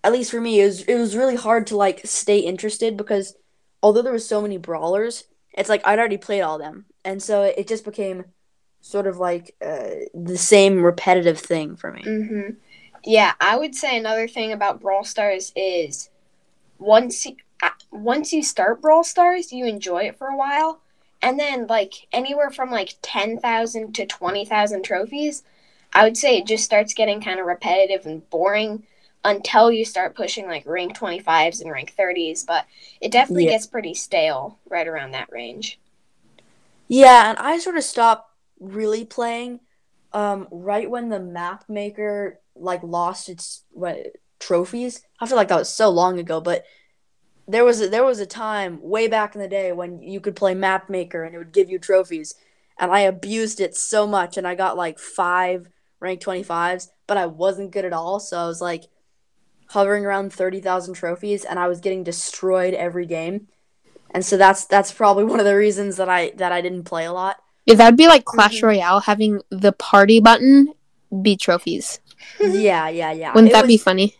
at 0.03 0.11
least 0.11 0.31
for 0.31 0.39
me 0.41 0.61
it 0.61 0.65
was 0.65 0.81
it 0.83 0.95
was 0.95 1.15
really 1.15 1.35
hard 1.35 1.67
to 1.67 1.77
like 1.77 2.01
stay 2.05 2.39
interested 2.39 2.95
because 2.97 3.35
although 3.81 4.01
there 4.01 4.13
was 4.13 4.27
so 4.27 4.41
many 4.41 4.57
brawlers, 4.57 5.25
it's 5.53 5.69
like 5.69 5.85
I'd 5.85 5.99
already 5.99 6.17
played 6.17 6.41
all 6.41 6.57
them. 6.57 6.85
And 7.03 7.21
so 7.23 7.43
it 7.43 7.67
just 7.67 7.85
became 7.85 8.25
sort 8.81 9.07
of 9.07 9.17
like 9.17 9.55
uh, 9.65 9.89
the 10.13 10.37
same 10.37 10.81
repetitive 10.83 11.39
thing 11.39 11.75
for 11.75 11.91
me. 11.91 12.01
Mm-hmm. 12.03 12.49
Yeah, 13.03 13.33
I 13.39 13.57
would 13.57 13.75
say 13.75 13.97
another 13.97 14.27
thing 14.27 14.51
about 14.51 14.81
Brawl 14.81 15.03
Stars 15.03 15.53
is 15.55 16.09
once 16.77 17.25
you, 17.25 17.37
uh, 17.63 17.69
once 17.91 18.33
you 18.33 18.43
start 18.43 18.81
Brawl 18.81 19.03
Stars, 19.03 19.51
you 19.53 19.65
enjoy 19.65 20.03
it 20.03 20.17
for 20.17 20.27
a 20.27 20.37
while, 20.37 20.81
and 21.21 21.39
then 21.39 21.67
like 21.67 21.93
anywhere 22.11 22.49
from 22.49 22.71
like 22.71 22.95
ten 23.01 23.37
thousand 23.37 23.93
to 23.95 24.05
twenty 24.05 24.45
thousand 24.45 24.83
trophies, 24.83 25.43
I 25.93 26.03
would 26.03 26.17
say 26.17 26.37
it 26.37 26.47
just 26.47 26.65
starts 26.65 26.93
getting 26.93 27.21
kind 27.21 27.39
of 27.39 27.45
repetitive 27.45 28.05
and 28.05 28.29
boring 28.29 28.83
until 29.25 29.71
you 29.71 29.83
start 29.83 30.15
pushing 30.15 30.47
like 30.47 30.65
rank 30.65 30.95
twenty 30.95 31.19
fives 31.19 31.61
and 31.61 31.71
rank 31.71 31.93
thirties. 31.95 32.43
But 32.43 32.65
it 33.01 33.11
definitely 33.11 33.45
Yeah. 33.45 33.51
gets 33.51 33.67
pretty 33.67 33.93
stale 33.93 34.57
right 34.69 34.87
around 34.87 35.11
that 35.11 35.31
range. 35.31 35.79
Yeah, 36.87 37.29
and 37.29 37.37
I 37.37 37.59
sort 37.59 37.77
of 37.77 37.83
stopped 37.83 38.28
really 38.59 39.05
playing 39.05 39.59
um, 40.13 40.47
right 40.51 40.89
when 40.89 41.09
the 41.09 41.19
map 41.19 41.65
maker 41.67 42.39
like 42.55 42.83
lost 42.83 43.29
its 43.29 43.63
what 43.71 43.97
trophies. 44.39 45.01
I 45.19 45.27
feel 45.27 45.37
like 45.37 45.47
that 45.49 45.59
was 45.59 45.73
so 45.73 45.89
long 45.89 46.19
ago, 46.19 46.41
but 46.41 46.65
there 47.47 47.65
was 47.65 47.81
a, 47.81 47.87
there 47.87 48.03
was 48.03 48.19
a 48.19 48.25
time 48.25 48.79
way 48.81 49.07
back 49.07 49.35
in 49.35 49.41
the 49.41 49.47
day 49.47 49.71
when 49.71 50.01
you 50.01 50.19
could 50.19 50.35
play 50.35 50.53
map 50.53 50.89
maker 50.89 51.23
and 51.23 51.33
it 51.33 51.37
would 51.37 51.53
give 51.53 51.69
you 51.69 51.79
trophies, 51.79 52.35
and 52.77 52.91
I 52.91 53.01
abused 53.01 53.59
it 53.59 53.75
so 53.75 54.05
much, 54.05 54.37
and 54.37 54.47
I 54.47 54.55
got 54.55 54.77
like 54.77 54.99
five 54.99 55.67
rank 55.99 56.21
twenty 56.21 56.43
fives, 56.43 56.89
but 57.07 57.17
I 57.17 57.25
wasn't 57.25 57.71
good 57.71 57.85
at 57.85 57.93
all, 57.93 58.19
so 58.19 58.37
I 58.37 58.45
was 58.45 58.61
like 58.61 58.85
hovering 59.67 60.05
around 60.05 60.33
thirty 60.33 60.59
thousand 60.59 60.95
trophies, 60.95 61.43
and 61.45 61.59
I 61.59 61.67
was 61.67 61.79
getting 61.79 62.03
destroyed 62.03 62.73
every 62.73 63.05
game. 63.05 63.47
And 64.11 64.25
so 64.25 64.37
that's 64.37 64.65
that's 64.65 64.91
probably 64.91 65.23
one 65.23 65.39
of 65.39 65.45
the 65.45 65.55
reasons 65.55 65.97
that 65.97 66.09
I 66.09 66.31
that 66.37 66.51
I 66.51 66.61
didn't 66.61 66.83
play 66.83 67.05
a 67.05 67.13
lot. 67.13 67.37
That'd 67.77 67.97
be 67.97 68.07
like 68.07 68.25
Clash 68.25 68.59
Mhm. 68.59 68.63
Royale 68.63 68.99
having 69.01 69.41
the 69.49 69.71
party 69.71 70.19
button 70.19 70.73
be 71.21 71.37
trophies. 71.37 71.99
yeah, 72.39 72.89
yeah, 72.89 73.11
yeah. 73.11 73.33
Wouldn't 73.33 73.51
it 73.51 73.53
that 73.53 73.67
be 73.67 73.77
funny? 73.77 74.15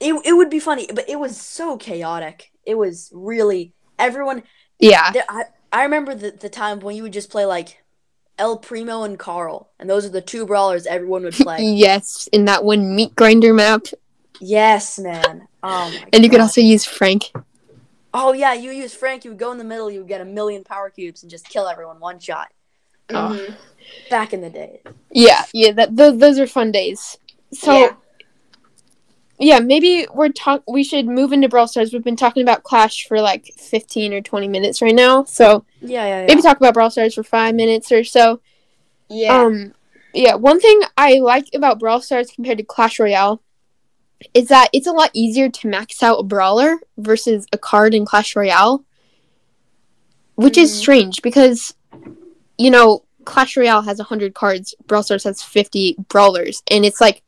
It, 0.00 0.14
it 0.24 0.32
would 0.32 0.50
be 0.50 0.58
funny, 0.58 0.88
but 0.92 1.08
it 1.08 1.18
was 1.20 1.36
so 1.40 1.76
chaotic. 1.76 2.50
It 2.66 2.74
was 2.76 3.10
really 3.14 3.72
everyone. 3.98 4.42
Yeah. 4.78 5.12
There, 5.12 5.24
I 5.28 5.44
I 5.72 5.82
remember 5.84 6.14
the 6.14 6.32
the 6.32 6.48
time 6.48 6.80
when 6.80 6.96
you 6.96 7.02
would 7.04 7.12
just 7.12 7.30
play 7.30 7.44
like 7.46 7.82
El 8.38 8.56
Primo 8.58 9.04
and 9.04 9.18
Carl, 9.18 9.70
and 9.78 9.88
those 9.88 10.04
are 10.04 10.08
the 10.08 10.20
two 10.20 10.44
brawlers 10.46 10.86
everyone 10.86 11.22
would 11.22 11.34
play. 11.34 11.58
Yes, 11.62 12.28
in 12.32 12.46
that 12.46 12.64
one 12.64 12.96
meat 12.96 13.14
grinder 13.14 13.52
map. 13.54 13.86
yes, 14.40 14.98
man. 14.98 15.46
Oh. 15.62 15.94
And 16.12 16.24
you 16.24 16.30
could 16.30 16.40
also 16.40 16.60
use 16.60 16.84
Frank. 16.84 17.30
Oh 18.14 18.32
yeah, 18.32 18.52
you 18.54 18.70
use 18.72 18.92
Frank. 18.94 19.24
You 19.24 19.30
would 19.30 19.38
go 19.38 19.52
in 19.52 19.58
the 19.58 19.64
middle. 19.64 19.90
You 19.90 20.00
would 20.00 20.08
get 20.08 20.20
a 20.20 20.24
million 20.24 20.64
power 20.64 20.90
cubes 20.90 21.22
and 21.22 21.30
just 21.30 21.48
kill 21.48 21.68
everyone 21.68 22.00
one 22.00 22.18
shot. 22.18 22.48
Mhm. 23.12 23.54
Back 24.10 24.32
in 24.32 24.40
the 24.40 24.50
day. 24.50 24.80
Yeah, 25.10 25.44
yeah, 25.52 25.72
that 25.72 25.96
th- 25.96 26.18
those 26.18 26.38
are 26.38 26.46
fun 26.46 26.70
days. 26.72 27.18
So 27.52 27.72
Yeah. 27.78 27.92
yeah. 29.38 29.58
maybe 29.60 30.06
we're 30.14 30.28
talk 30.30 30.62
we 30.68 30.84
should 30.84 31.06
move 31.06 31.32
into 31.32 31.48
Brawl 31.48 31.66
Stars. 31.68 31.92
We've 31.92 32.04
been 32.04 32.16
talking 32.16 32.42
about 32.42 32.62
Clash 32.62 33.06
for 33.06 33.20
like 33.20 33.46
15 33.56 34.12
or 34.14 34.20
20 34.20 34.48
minutes 34.48 34.80
right 34.82 34.94
now. 34.94 35.24
So 35.24 35.64
Yeah, 35.80 36.04
yeah, 36.06 36.20
yeah. 36.20 36.26
maybe 36.26 36.42
talk 36.42 36.56
about 36.58 36.74
Brawl 36.74 36.90
Stars 36.90 37.14
for 37.14 37.22
5 37.22 37.54
minutes 37.54 37.90
or 37.92 38.04
so. 38.04 38.40
Yeah. 39.08 39.34
Um 39.42 39.74
yeah, 40.14 40.34
one 40.34 40.60
thing 40.60 40.80
I 40.98 41.20
like 41.20 41.46
about 41.54 41.78
Brawl 41.78 42.00
Stars 42.02 42.30
compared 42.30 42.58
to 42.58 42.64
Clash 42.64 42.98
Royale 43.00 43.42
is 44.34 44.48
that 44.48 44.68
it's 44.72 44.86
a 44.86 44.92
lot 44.92 45.10
easier 45.14 45.48
to 45.48 45.68
max 45.68 46.02
out 46.02 46.18
a 46.20 46.22
brawler 46.22 46.78
versus 46.98 47.46
a 47.52 47.58
card 47.58 47.94
in 47.94 48.04
Clash 48.04 48.36
Royale. 48.36 48.84
Which 50.34 50.56
is 50.56 50.70
Mhm. 50.72 50.76
strange 50.78 51.22
because 51.22 51.74
you 52.62 52.70
know, 52.70 53.04
Clash 53.24 53.56
Royale 53.56 53.82
has 53.82 53.98
100 53.98 54.34
cards, 54.34 54.74
Brawl 54.86 55.02
Stars 55.02 55.24
has 55.24 55.42
50 55.42 55.96
brawlers, 56.08 56.62
and 56.70 56.84
it's 56.84 57.00
like 57.00 57.22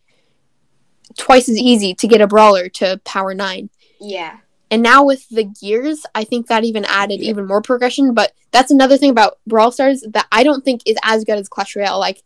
twice 1.16 1.49
as 1.49 1.59
easy 1.59 1.92
to 1.94 2.07
get 2.07 2.20
a 2.20 2.27
brawler 2.29 2.68
to 2.68 3.01
power 3.05 3.35
9. 3.35 3.68
Yeah. 4.01 4.38
And 4.70 4.83
now 4.83 5.05
with 5.05 5.29
the 5.29 5.44
gears, 5.44 6.07
I 6.14 6.23
think 6.25 6.47
that 6.47 6.64
even 6.64 6.85
added 6.85 7.20
even 7.20 7.47
more 7.47 7.62
progression. 7.62 8.14
But 8.14 8.33
that's 8.51 8.70
another 8.70 8.97
thing 8.97 9.11
about 9.11 9.38
Brawl 9.47 9.73
Stars 9.73 10.05
that 10.09 10.27
I 10.31 10.42
don't 10.44 10.64
think 10.64 10.83
is 10.87 10.97
as 11.03 11.25
good 11.25 11.38
as 11.38 11.49
Clash 11.49 11.77
Royale. 11.77 11.99
Like 11.99 12.23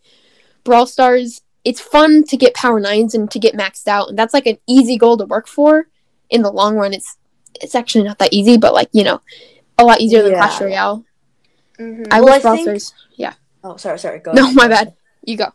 Brawl 0.64 0.87
Stars, 0.87 1.40
it's 1.64 1.81
fun 1.81 2.25
to 2.25 2.37
get 2.37 2.55
power 2.55 2.79
nines 2.79 3.14
and 3.14 3.31
to 3.31 3.38
get 3.38 3.55
maxed 3.55 3.88
out, 3.88 4.09
and 4.09 4.18
that's 4.18 4.35
like 4.35 4.47
an 4.47 4.59
easy 4.66 4.99
goal 4.99 5.16
to 5.16 5.25
work 5.25 5.47
for. 5.47 5.88
In 6.31 6.42
the 6.42 6.53
long 6.53 6.77
run, 6.77 6.92
it's 6.92 7.16
it's 7.61 7.75
actually 7.75 8.05
not 8.05 8.18
that 8.18 8.35
easy, 8.35 8.59
but 8.59 8.75
like 8.75 8.90
you 8.92 9.05
know, 9.05 9.21
a 9.79 9.85
lot 9.85 10.01
easier 10.01 10.23
than 10.23 10.33
Yeah. 10.33 10.38
Clash 10.38 10.61
Royale. 10.61 11.05
Hmm 11.79 12.03
I 12.11 12.21
Well, 12.21 12.35
wish 12.37 12.45
I 12.45 12.57
think- 12.57 12.83
Yeah. 13.17 13.35
Oh, 13.64 13.77
sorry, 13.77 13.99
sorry. 13.99 14.19
Go. 14.21 14.33
No, 14.33 14.45
ahead. 14.45 14.57
my 14.57 14.69
bad. 14.69 14.95
You 15.25 15.37
go. 15.37 15.53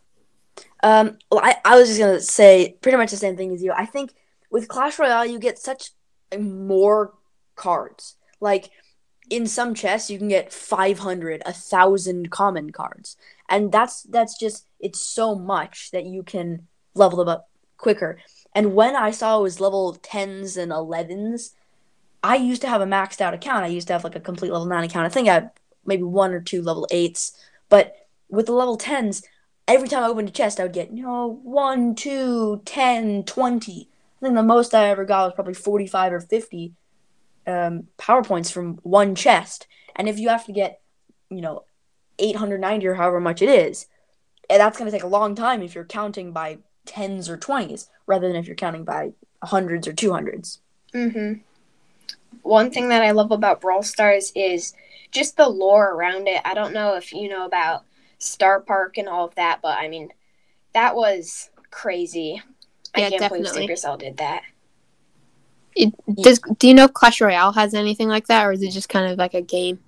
Um, 0.84 1.18
well, 1.32 1.40
I, 1.44 1.56
I 1.64 1.78
was 1.78 1.88
just 1.88 2.00
gonna 2.00 2.20
say 2.20 2.78
pretty 2.82 2.98
much 2.98 3.12
the 3.12 3.18
same 3.18 3.38
thing 3.38 3.54
as 3.54 3.64
you. 3.64 3.72
I 3.72 3.86
think 3.86 4.14
with 4.52 4.68
Clash 4.68 5.00
Royale, 5.00 5.26
you 5.26 5.40
get 5.40 5.58
such 5.58 5.92
more 6.38 7.14
cards. 7.56 8.16
Like 8.42 8.70
in 9.30 9.48
some 9.48 9.74
chests, 9.74 10.10
you 10.10 10.18
can 10.18 10.28
get 10.28 10.52
500, 10.52 11.42
a 11.46 11.54
thousand 11.54 12.30
common 12.30 12.72
cards, 12.72 13.16
and 13.50 13.72
that's 13.72 14.04
that's 14.04 14.38
just 14.38 14.66
it's 14.80 15.02
so 15.02 15.34
much 15.36 15.92
that 15.92 16.06
you 16.06 16.24
can 16.24 16.68
level 16.94 17.20
them 17.20 17.30
up 17.30 17.50
quicker. 17.78 18.20
And 18.54 18.76
when 18.76 18.96
I 18.96 19.12
saw 19.12 19.40
it 19.40 19.44
was 19.44 19.62
level 19.62 19.94
tens 19.96 20.58
and 20.58 20.72
elevens, 20.72 21.56
I 22.22 22.36
used 22.36 22.62
to 22.62 22.68
have 22.68 22.82
a 22.82 22.86
maxed 22.86 23.22
out 23.22 23.34
account. 23.34 23.64
I 23.64 23.68
used 23.70 23.88
to 23.88 23.94
have 23.94 24.04
like 24.04 24.16
a 24.18 24.20
complete 24.20 24.52
level 24.52 24.68
nine 24.68 24.84
account. 24.84 25.06
I 25.06 25.10
think 25.10 25.30
I 25.30 25.50
maybe 25.86 26.04
one 26.04 26.34
or 26.34 26.42
two 26.42 26.62
level 26.62 26.88
eights, 26.92 27.38
but 27.70 27.96
with 28.30 28.46
the 28.48 28.52
level 28.54 28.78
tens, 28.78 29.24
every 29.68 29.88
time 29.88 30.04
I 30.04 30.08
opened 30.08 30.30
a 30.30 30.32
chest, 30.32 30.60
I 30.60 30.64
would 30.64 30.74
get, 30.74 30.92
you 30.92 31.04
know, 31.04 31.40
1, 31.44 31.96
2, 31.96 32.62
10, 32.66 33.24
20. 33.24 33.72
I 33.72 34.26
think 34.26 34.36
the 34.36 34.44
most 34.44 34.74
I 34.74 34.90
ever 34.90 35.06
got 35.06 35.26
was 35.26 35.34
probably 35.34 35.54
45 35.54 36.14
or 36.14 36.20
50 36.20 36.74
um, 37.46 37.88
power 37.98 38.24
points 38.24 38.50
from 38.50 38.80
one 38.84 39.16
chest. 39.16 39.68
And 39.96 40.08
if 40.08 40.18
you 40.18 40.30
have 40.30 40.46
to 40.46 40.52
get, 40.52 40.82
you 41.30 41.42
know, 41.42 41.64
890 42.20 42.88
or 42.88 42.96
however 42.96 43.20
much 43.20 43.42
it 43.42 43.50
is, 43.50 43.88
eh, 44.50 44.58
that's 44.58 44.78
going 44.78 44.90
to 44.90 44.96
take 44.96 45.04
a 45.04 45.08
long 45.08 45.36
time 45.36 45.62
if 45.62 45.76
you're 45.76 45.84
counting 45.84 46.32
by 46.32 46.60
tens 46.86 47.30
or 47.30 47.38
20s 47.38 47.88
rather 48.08 48.28
than 48.28 48.36
if 48.36 48.48
you're 48.48 48.56
counting 48.56 48.84
by 48.84 49.12
hundreds 49.42 49.88
or 49.88 49.94
200s. 49.94 50.60
hmm 50.92 51.34
One 52.44 52.72
thing 52.72 52.90
that 52.90 53.02
I 53.02 53.12
love 53.12 53.32
about 53.32 53.62
Brawl 53.62 53.84
Stars 53.84 54.32
is 54.36 54.74
just 55.12 55.38
the 55.38 55.48
lore 55.48 55.94
around 55.94 56.28
it. 56.28 56.42
I 56.46 56.54
don't 56.54 56.74
know 56.74 56.96
if 56.96 57.14
you 57.14 57.30
know 57.30 57.46
about 57.46 57.86
Starr 58.18 58.60
Park 58.62 58.98
and 58.98 59.08
all 59.08 59.26
of 59.26 59.36
that, 59.36 59.60
but 59.62 59.78
I 59.78 59.88
mean, 59.88 60.10
that 60.74 60.96
was 60.96 61.50
crazy. 61.72 62.42
Yeah, 62.96 63.08
I 63.08 63.10
can't 63.10 63.30
believe 63.30 63.46
definitely. 63.46 63.68
Supercell 63.68 63.98
did 63.98 64.18
that. 64.18 64.44
It, 65.76 65.94
does 66.22 66.40
do 66.60 66.68
you 66.68 66.74
know 66.74 66.86
if 66.86 66.94
Clash 66.94 67.20
Royale 67.20 67.54
has 67.54 67.74
anything 67.74 68.08
like 68.08 68.28
that, 68.28 68.46
or 68.46 68.52
is 68.52 68.62
it 68.62 68.72
just 68.72 68.90
kind 68.90 69.12
of 69.12 69.18
like 69.18 69.34
a 69.34 69.42
game? 69.42 69.80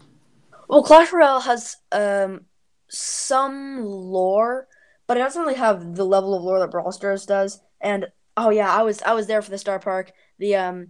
Well, 0.67 0.81
Clash 0.81 1.13
Royale 1.13 1.41
has 1.41 1.77
um, 1.91 2.45
some 2.87 3.85
lore, 3.85 4.67
but 5.05 5.17
it 5.17 5.19
doesn't 5.19 5.41
really 5.41 5.55
have 5.55 5.95
the 5.95 6.05
level 6.05 6.33
of 6.33 6.41
lore 6.41 6.59
that 6.59 6.71
Brawl 6.71 6.91
Stars 6.91 7.25
does. 7.25 7.61
And 7.81 8.07
oh 8.35 8.49
yeah, 8.49 8.73
I 8.73 8.81
was 8.81 9.01
I 9.03 9.13
was 9.13 9.27
there 9.27 9.41
for 9.41 9.51
the 9.51 9.59
Starr 9.59 9.79
Park, 9.79 10.11
the 10.39 10.55
um, 10.55 10.87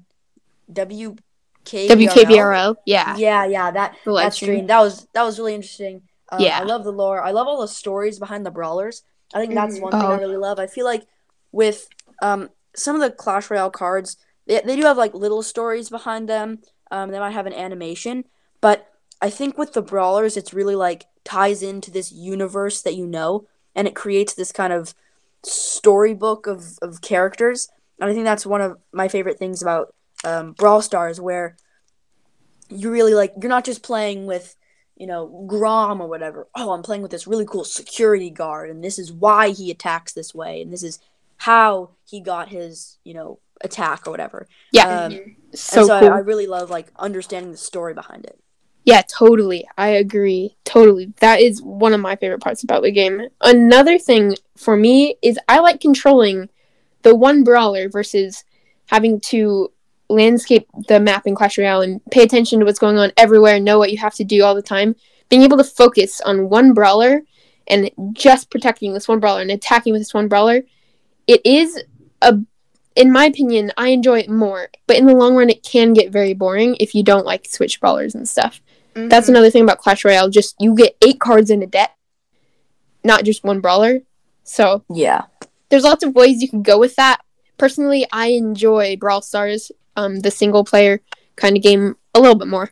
WK 1.65 1.89
WKBRO. 1.89 2.75
Yeah. 2.85 3.15
Yeah, 3.17 3.45
yeah, 3.45 3.71
that 3.71 3.95
The 4.05 4.13
that 4.15 4.33
stream. 4.33 4.49
stream 4.49 4.67
that 4.67 4.79
was 4.79 5.07
that 5.13 5.23
was 5.23 5.37
really 5.39 5.55
interesting. 5.55 6.01
Um, 6.31 6.41
Yeah. 6.41 6.59
I 6.59 6.63
love 6.63 6.83
the 6.83 6.91
lore. 6.91 7.23
I 7.23 7.31
love 7.31 7.47
all 7.47 7.61
the 7.61 7.67
stories 7.67 8.19
behind 8.19 8.45
the 8.45 8.51
brawlers. 8.51 9.03
I 9.33 9.39
think 9.39 9.53
that's 9.53 9.77
Mhm. 9.77 9.81
one 9.81 9.91
thing 9.91 10.01
I 10.01 10.15
Oh. 10.15 10.19
really 10.19 10.37
love. 10.37 10.59
I 10.59 10.67
feel 10.67 10.85
like 10.85 11.05
with 11.51 11.87
um 12.21 12.49
some 12.75 12.95
of 12.95 13.01
the 13.01 13.11
Clash 13.11 13.49
Royale 13.49 13.69
cards, 13.71 14.17
they, 14.47 14.61
they 14.65 14.75
do 14.75 14.83
have 14.83 14.97
like 14.97 15.13
little 15.13 15.41
stories 15.43 15.89
behind 15.89 16.27
them. 16.29 16.59
Um, 16.91 17.09
they 17.11 17.19
might 17.19 17.31
have 17.31 17.45
an 17.47 17.53
animation, 17.53 18.25
but 18.61 18.87
I 19.21 19.29
think 19.29 19.57
with 19.57 19.73
the 19.73 19.81
brawlers, 19.81 20.35
it's 20.37 20.53
really 20.53 20.75
like 20.75 21.05
ties 21.23 21.63
into 21.63 21.89
this 21.89 22.11
universe 22.11 22.81
that 22.83 22.95
you 22.95 23.07
know, 23.07 23.47
and 23.75 23.87
it 23.87 23.95
creates 23.95 24.33
this 24.33 24.51
kind 24.51 24.71
of 24.73 24.93
storybook 25.43 26.47
of 26.47 26.77
of 26.81 27.01
characters. 27.01 27.69
And 27.99 28.09
I 28.09 28.13
think 28.13 28.25
that's 28.25 28.45
one 28.45 28.61
of 28.61 28.77
my 28.91 29.07
favorite 29.07 29.39
things 29.39 29.61
about 29.61 29.93
um, 30.25 30.53
Brawl 30.53 30.81
Stars, 30.81 31.21
where 31.21 31.55
you 32.69 32.91
really 32.91 33.13
like 33.13 33.33
you're 33.39 33.49
not 33.49 33.65
just 33.65 33.83
playing 33.83 34.25
with 34.25 34.55
you 34.97 35.07
know 35.07 35.45
Grom 35.47 36.01
or 36.01 36.07
whatever. 36.07 36.47
Oh, 36.55 36.71
I'm 36.71 36.83
playing 36.83 37.01
with 37.01 37.11
this 37.11 37.27
really 37.27 37.45
cool 37.45 37.63
security 37.63 38.29
guard, 38.29 38.69
and 38.69 38.83
this 38.83 38.99
is 38.99 39.11
why 39.11 39.49
he 39.49 39.71
attacks 39.71 40.13
this 40.13 40.33
way, 40.33 40.61
and 40.61 40.73
this 40.73 40.83
is 40.83 40.99
how 41.37 41.91
he 42.05 42.19
got 42.21 42.49
his 42.49 42.97
you 43.03 43.13
know 43.13 43.39
attack 43.61 44.07
or 44.07 44.11
whatever. 44.11 44.47
Yeah. 44.71 44.87
Um, 44.87 45.11
Mhm. 45.11 45.35
so, 45.53 45.79
and 45.79 45.87
so 45.87 45.99
cool. 45.99 46.09
I, 46.09 46.17
I 46.17 46.19
really 46.19 46.47
love 46.47 46.69
like 46.69 46.87
understanding 46.97 47.51
the 47.51 47.57
story 47.57 47.93
behind 47.93 48.25
it. 48.25 48.39
Yeah, 48.83 49.01
totally. 49.01 49.67
I 49.77 49.89
agree. 49.89 50.57
Totally. 50.63 51.11
That 51.19 51.41
is 51.41 51.59
one 51.61 51.93
of 51.93 51.99
my 51.99 52.15
favorite 52.15 52.41
parts 52.41 52.63
about 52.63 52.83
the 52.83 52.91
game. 52.91 53.29
Another 53.41 53.97
thing 53.97 54.35
for 54.55 54.77
me 54.77 55.15
is 55.23 55.39
I 55.49 55.59
like 55.59 55.81
controlling 55.81 56.49
the 57.01 57.15
one 57.15 57.43
brawler 57.43 57.89
versus 57.89 58.43
having 58.87 59.19
to 59.21 59.71
landscape 60.09 60.67
the 60.87 60.99
map 60.99 61.25
in 61.27 61.35
Clash 61.35 61.57
Royale 61.57 61.81
and 61.81 62.01
pay 62.11 62.23
attention 62.23 62.59
to 62.59 62.65
what's 62.65 62.79
going 62.79 62.97
on 62.97 63.11
everywhere 63.17 63.55
and 63.55 63.65
know 63.65 63.79
what 63.79 63.91
you 63.91 63.97
have 63.97 64.13
to 64.15 64.23
do 64.23 64.43
all 64.43 64.55
the 64.55 64.61
time. 64.61 64.95
Being 65.29 65.41
able 65.41 65.57
to 65.57 65.63
focus 65.63 66.21
on 66.21 66.49
one 66.49 66.73
brawler 66.73 67.23
and 67.67 67.89
just 68.13 68.51
protecting 68.51 68.93
this 68.93 69.07
one 69.07 69.19
brawler 69.19 69.41
and 69.41 69.51
attacking 69.51 69.93
with 69.93 70.01
this 70.01 70.13
one 70.13 70.27
brawler, 70.27 70.61
it 71.27 71.41
is 71.45 71.81
a 72.21 72.37
in 72.95 73.11
my 73.11 73.25
opinion, 73.25 73.73
I 73.75 73.89
enjoy 73.89 74.19
it 74.19 74.29
more. 74.29 74.69
But 74.87 74.95
in 74.95 75.05
the 75.05 75.13
long 75.15 75.35
run 75.35 75.49
it 75.49 75.63
can 75.63 75.91
get 75.91 76.13
very 76.13 76.33
boring 76.33 76.77
if 76.79 76.95
you 76.95 77.03
don't 77.03 77.25
like 77.25 77.45
switch 77.45 77.81
brawlers 77.81 78.15
and 78.15 78.27
stuff. 78.29 78.61
That's 78.93 79.25
Mhm. 79.25 79.29
another 79.29 79.49
thing 79.49 79.63
about 79.63 79.79
Clash 79.79 80.05
Royale. 80.05 80.29
Just 80.29 80.55
you 80.59 80.73
get 80.73 80.95
eight 81.01 81.19
cards 81.19 81.49
in 81.49 81.61
a 81.61 81.67
deck, 81.67 81.91
not 83.03 83.25
just 83.25 83.43
one 83.43 83.59
brawler. 83.59 84.03
So 84.43 84.83
Yeah. 84.89 85.23
there's 85.69 85.83
lots 85.83 86.05
of 86.05 86.15
ways 86.15 86.41
you 86.41 86.47
can 86.47 86.61
go 86.61 86.77
with 86.79 86.95
that. 86.95 87.19
Personally, 87.57 88.05
I 88.13 88.27
enjoy 88.27 88.95
Brawl 88.95 89.21
Stars, 89.21 89.71
um, 89.95 90.19
the 90.21 90.31
single 90.31 90.63
player 90.63 91.01
kind 91.35 91.57
of 91.57 91.63
game, 91.63 91.95
a 92.13 92.19
little 92.19 92.35
bit 92.35 92.47
more. 92.47 92.71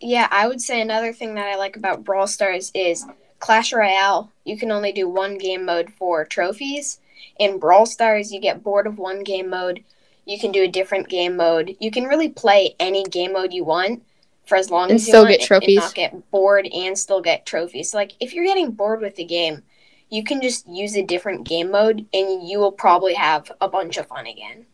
Yeah, 0.00 0.28
I 0.30 0.46
would 0.46 0.60
say 0.60 0.80
another 0.80 1.12
thing 1.12 1.34
that 1.34 1.46
I 1.46 1.56
like 1.56 1.76
about 1.76 2.04
Brawl 2.04 2.26
Stars 2.26 2.70
is 2.74 3.06
Clash 3.40 3.72
Royale. 3.72 4.30
You 4.44 4.56
can 4.58 4.70
only 4.70 4.92
do 4.92 5.08
one 5.08 5.38
game 5.38 5.64
mode 5.64 5.92
for 5.92 6.24
trophies. 6.24 7.00
In 7.38 7.58
Brawl 7.58 7.86
Stars, 7.86 8.32
you 8.32 8.40
get 8.40 8.62
bored 8.62 8.86
of 8.86 8.98
one 8.98 9.22
game 9.22 9.48
mode, 9.50 9.84
you 10.26 10.38
can 10.38 10.52
do 10.52 10.62
a 10.62 10.68
different 10.68 11.08
game 11.08 11.36
mode. 11.36 11.76
You 11.80 11.90
can 11.90 12.04
really 12.04 12.28
play 12.28 12.74
any 12.80 13.04
game 13.04 13.32
mode 13.32 13.52
you 13.52 13.64
want 13.64 14.02
for 14.44 14.56
as 14.56 14.70
long 14.70 14.90
And 14.90 14.96
as 14.96 15.06
you 15.06 15.12
still 15.12 15.22
want 15.22 15.38
get 15.38 15.40
trophies. 15.40 15.76
and 15.76 15.76
not 15.76 15.94
get 15.94 16.30
bored 16.30 16.66
and 16.66 16.98
still 16.98 17.20
get 17.20 17.46
trophies. 17.46 17.90
So, 17.92 17.98
like 17.98 18.12
if 18.20 18.34
you're 18.34 18.44
getting 18.44 18.72
bored 18.72 19.00
with 19.00 19.16
the 19.16 19.24
game, 19.24 19.62
you 20.10 20.24
can 20.24 20.40
just 20.42 20.66
use 20.68 20.96
a 20.96 21.02
different 21.02 21.46
game 21.46 21.70
mode 21.70 22.06
and 22.12 22.48
you 22.48 22.58
will 22.58 22.72
probably 22.72 23.14
have 23.14 23.50
a 23.60 23.68
bunch 23.68 23.96
of 23.96 24.06
fun 24.08 24.26
again. 24.26 24.66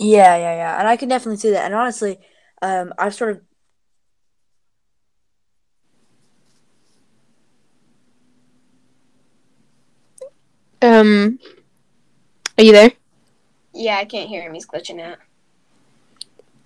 Yeah, 0.00 0.34
yeah, 0.36 0.54
yeah. 0.54 0.78
And 0.78 0.88
I 0.88 0.96
can 0.96 1.10
definitely 1.10 1.36
see 1.36 1.50
that. 1.50 1.66
And 1.66 1.74
honestly, 1.74 2.18
um, 2.62 2.92
I've 2.98 3.14
sort 3.14 3.32
of 3.32 3.42
Um, 10.82 11.38
are 12.56 12.64
you 12.64 12.72
there? 12.72 12.92
Yeah, 13.74 13.98
I 13.98 14.04
can't 14.06 14.28
hear 14.28 14.42
him. 14.42 14.54
He's 14.54 14.66
glitching 14.66 15.00
out. 15.00 15.18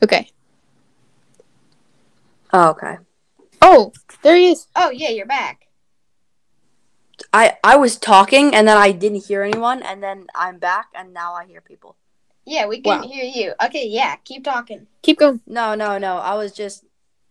Okay. 0.02 0.30
Oh, 2.52 2.70
okay. 2.70 2.98
Oh, 3.60 3.92
there 4.22 4.36
he 4.36 4.50
is. 4.50 4.68
Oh 4.76 4.90
yeah, 4.90 5.08
you're 5.10 5.26
back. 5.26 5.66
I 7.32 7.56
I 7.64 7.76
was 7.76 7.96
talking 7.96 8.54
and 8.54 8.68
then 8.68 8.76
I 8.76 8.92
didn't 8.92 9.26
hear 9.26 9.42
anyone 9.42 9.82
and 9.82 10.02
then 10.02 10.26
I'm 10.34 10.58
back 10.58 10.88
and 10.94 11.12
now 11.12 11.34
I 11.34 11.46
hear 11.46 11.60
people. 11.60 11.96
Yeah, 12.46 12.66
we 12.66 12.80
can 12.80 13.02
Wow. 13.02 13.08
hear 13.08 13.24
you. 13.24 13.54
Okay, 13.64 13.86
yeah, 13.88 14.16
keep 14.16 14.44
talking. 14.44 14.86
Keep 15.02 15.18
going. 15.18 15.40
No, 15.46 15.74
no, 15.74 15.98
no. 15.98 16.16
I 16.18 16.34
was 16.34 16.52
just 16.52 16.84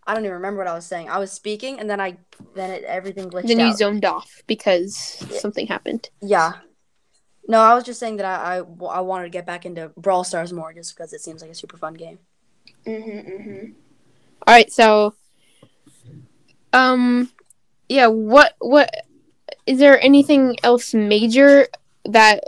I 0.06 0.14
don't 0.14 0.24
even 0.26 0.34
remember 0.36 0.60
what 0.60 0.68
I 0.68 0.74
was 0.74 0.86
saying. 0.86 1.10
I 1.10 1.18
was 1.20 1.32
speaking 1.32 1.80
and 1.80 1.90
then 1.90 2.02
I 2.02 2.18
then 2.56 2.72
it, 2.72 2.84
everything 2.84 3.30
glitched 3.30 3.48
Then 3.48 3.60
you 3.60 3.68
out. 3.68 3.78
zoned 3.78 4.06
off 4.06 4.42
because 4.48 5.26
Yeah. 5.30 5.40
something 5.40 5.68
happened. 5.68 6.10
Yeah. 6.22 6.54
No, 7.48 7.60
I 7.60 7.74
was 7.74 7.84
just 7.84 8.00
saying 8.00 8.18
that 8.18 8.26
I, 8.26 8.58
I, 8.60 8.64
I 8.98 9.00
wanted 9.02 9.26
to 9.26 9.30
get 9.30 9.46
back 9.46 9.66
into 9.66 9.92
Brawl 9.98 10.24
Stars 10.24 10.54
more 10.54 10.74
just 10.74 10.96
because 10.96 11.14
it 11.14 11.22
seems 11.22 11.42
like 11.42 11.52
a 11.52 11.56
super 11.56 11.78
fun 11.78 11.94
game. 11.94 12.20
Mhm, 12.86 13.26
mhm. 13.48 13.74
All 14.48 14.54
right, 14.54 14.72
so, 14.72 15.14
um, 16.74 17.30
yeah. 17.90 18.08
What 18.08 18.56
what 18.60 18.90
is 19.66 19.80
there 19.80 20.00
anything 20.02 20.58
else 20.64 20.94
major 20.94 21.68
that 22.06 22.44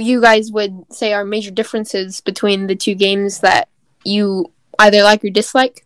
you 0.00 0.20
guys 0.20 0.50
would 0.52 0.92
say 0.92 1.12
are 1.12 1.24
major 1.24 1.50
differences 1.50 2.20
between 2.20 2.66
the 2.66 2.76
two 2.76 2.94
games 2.94 3.40
that 3.40 3.68
you 4.04 4.50
either 4.78 5.02
like 5.02 5.24
or 5.24 5.30
dislike? 5.30 5.84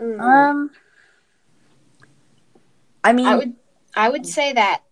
Mhm. 0.00 0.20
Um, 0.20 0.70
I 3.04 3.12
mean, 3.12 3.26
I 3.26 3.36
would 3.36 3.54
I 3.94 4.08
would 4.08 4.26
say 4.26 4.52
that 4.52 4.82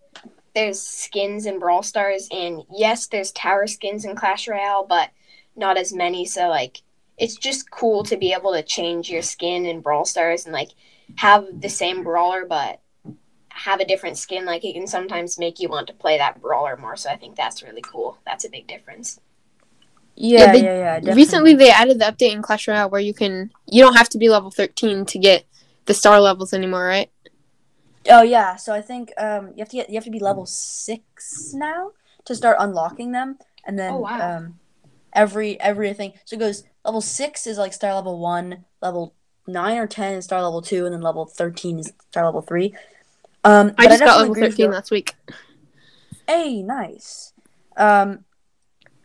there's 0.53 0.81
skins 0.81 1.45
in 1.45 1.59
Brawl 1.59 1.83
Stars 1.83 2.27
and 2.31 2.63
yes, 2.75 3.07
there's 3.07 3.31
tower 3.31 3.67
skins 3.67 4.05
in 4.05 4.15
Clash 4.15 4.47
Royale, 4.47 4.85
but 4.87 5.09
not 5.55 5.77
as 5.77 5.93
many. 5.93 6.25
So 6.25 6.49
like 6.49 6.81
it's 7.17 7.35
just 7.35 7.69
cool 7.71 8.03
to 8.03 8.17
be 8.17 8.33
able 8.33 8.53
to 8.53 8.63
change 8.63 9.09
your 9.09 9.21
skin 9.21 9.65
in 9.65 9.81
Brawl 9.81 10.05
Stars 10.05 10.45
and 10.45 10.53
like 10.53 10.71
have 11.15 11.45
the 11.59 11.69
same 11.69 12.03
brawler 12.03 12.45
but 12.45 12.79
have 13.65 13.79
a 13.79 13.85
different 13.85 14.17
skin. 14.17 14.45
Like 14.45 14.63
it 14.65 14.73
can 14.73 14.87
sometimes 14.87 15.37
make 15.37 15.59
you 15.59 15.69
want 15.69 15.87
to 15.87 15.93
play 15.93 16.17
that 16.17 16.41
brawler 16.41 16.77
more. 16.77 16.95
So 16.95 17.09
I 17.09 17.17
think 17.17 17.35
that's 17.35 17.63
really 17.63 17.81
cool. 17.81 18.17
That's 18.25 18.45
a 18.45 18.49
big 18.49 18.67
difference. 18.67 19.19
yeah, 20.15 20.39
Yeah, 20.39 20.45
yeah, 20.45 20.51
they- 20.51 20.59
yeah. 20.61 20.99
definitely. 20.99 21.13
Recently, 21.15 21.53
they 21.55 21.69
added 21.71 21.99
the 21.99 22.05
update 22.05 22.31
in 22.33 22.41
Clash 22.41 22.67
Royale 22.67 22.89
where 22.89 23.01
you 23.01 23.13
can 23.13 23.51
you 23.67 23.81
don't 23.83 23.95
have 23.95 24.09
to 24.09 24.17
be 24.17 24.29
level 24.29 24.51
thirteen 24.51 25.05
to 25.05 25.17
get 25.19 25.45
the 25.85 25.93
star 25.93 26.19
levels 26.21 26.53
anymore, 26.53 26.85
right? 26.85 27.09
Oh 28.09 28.23
yeah, 28.23 28.55
so 28.55 28.73
I 28.73 28.81
think 28.81 29.11
um 29.17 29.49
you 29.49 29.59
have 29.59 29.69
to 29.69 29.75
get 29.77 29.89
you 29.89 29.95
have 29.95 30.03
to 30.05 30.11
be 30.11 30.19
level 30.19 30.45
six 30.45 31.53
now 31.53 31.91
to 32.25 32.35
start 32.35 32.57
unlocking 32.59 33.11
them, 33.11 33.37
and 33.65 33.77
then 33.77 33.91
Oh, 33.93 33.99
wow. 33.99 34.37
um 34.37 34.59
every 35.13 35.59
everything. 35.61 36.13
So 36.25 36.35
it 36.35 36.39
goes 36.39 36.63
level 36.83 37.01
six 37.01 37.45
is 37.45 37.57
like 37.57 37.73
star 37.73 37.93
level 37.93 38.19
one, 38.19 38.65
level 38.81 39.13
nine 39.47 39.77
or 39.77 39.87
ten 39.87 40.15
is 40.15 40.25
star 40.25 40.41
level 40.41 40.61
two, 40.61 40.85
and 40.85 40.93
then 40.93 41.01
level 41.01 41.25
thirteen 41.25 41.79
is 41.79 41.93
star 42.09 42.25
level 42.25 42.41
three. 42.41 42.73
Um, 43.43 43.73
I 43.77 43.87
but 43.87 43.89
just 43.89 43.99
got 43.99 44.05
definitely 44.05 44.21
level 44.21 44.31
agree 44.33 44.43
with 44.43 44.51
thirteen 44.51 44.71
last 44.71 44.91
week. 44.91 45.15
Hey, 46.27 46.61
nice. 46.61 47.33
Um, 47.77 48.25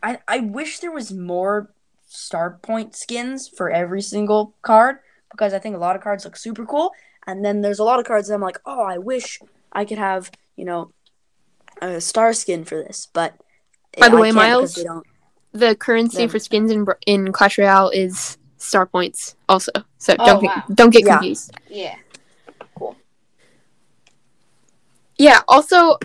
I 0.03 0.19
I 0.27 0.39
wish 0.39 0.79
there 0.79 0.91
was 0.91 1.11
more 1.11 1.71
star 2.07 2.59
point 2.61 2.95
skins 2.95 3.47
for 3.47 3.69
every 3.69 4.01
single 4.01 4.53
card 4.61 4.97
because 5.31 5.53
I 5.53 5.59
think 5.59 5.75
a 5.75 5.79
lot 5.79 5.95
of 5.95 6.01
cards 6.01 6.23
look 6.25 6.37
super 6.37 6.65
cool, 6.65 6.91
and 7.25 7.43
then 7.43 7.61
there's 7.61 7.79
a 7.79 7.83
lot 7.83 7.99
of 7.99 8.05
cards 8.05 8.27
that 8.27 8.35
I'm 8.35 8.41
like, 8.41 8.59
oh, 8.65 8.83
I 8.83 8.97
wish 8.97 9.39
I 9.73 9.85
could 9.85 9.97
have 9.97 10.31
you 10.55 10.65
know 10.65 10.91
a 11.81 11.99
star 12.01 12.33
skin 12.33 12.63
for 12.65 12.75
this, 12.75 13.07
but 13.13 13.35
By 13.99 14.09
the 14.09 14.17
I 14.17 14.21
way, 14.21 14.31
Miles, 14.31 14.75
they 14.75 14.83
don't. 14.83 15.05
The 15.53 15.75
currency 15.75 16.21
Yeah. 16.23 16.27
for 16.27 16.39
skins 16.39 16.71
in 16.71 16.85
in 17.05 17.31
Clash 17.31 17.57
Royale 17.57 17.89
is 17.89 18.37
star 18.57 18.85
points, 18.85 19.35
also. 19.49 19.71
So 19.97 20.15
Oh, 20.19 20.25
don't 20.25 20.43
wow. 20.43 20.63
get, 20.67 20.75
don't 20.75 20.89
get 20.91 21.05
Yeah. 21.05 21.17
confused. 21.17 21.51
Yeah. 21.69 21.95
Yeah. 25.17 25.41
Also, 25.47 25.97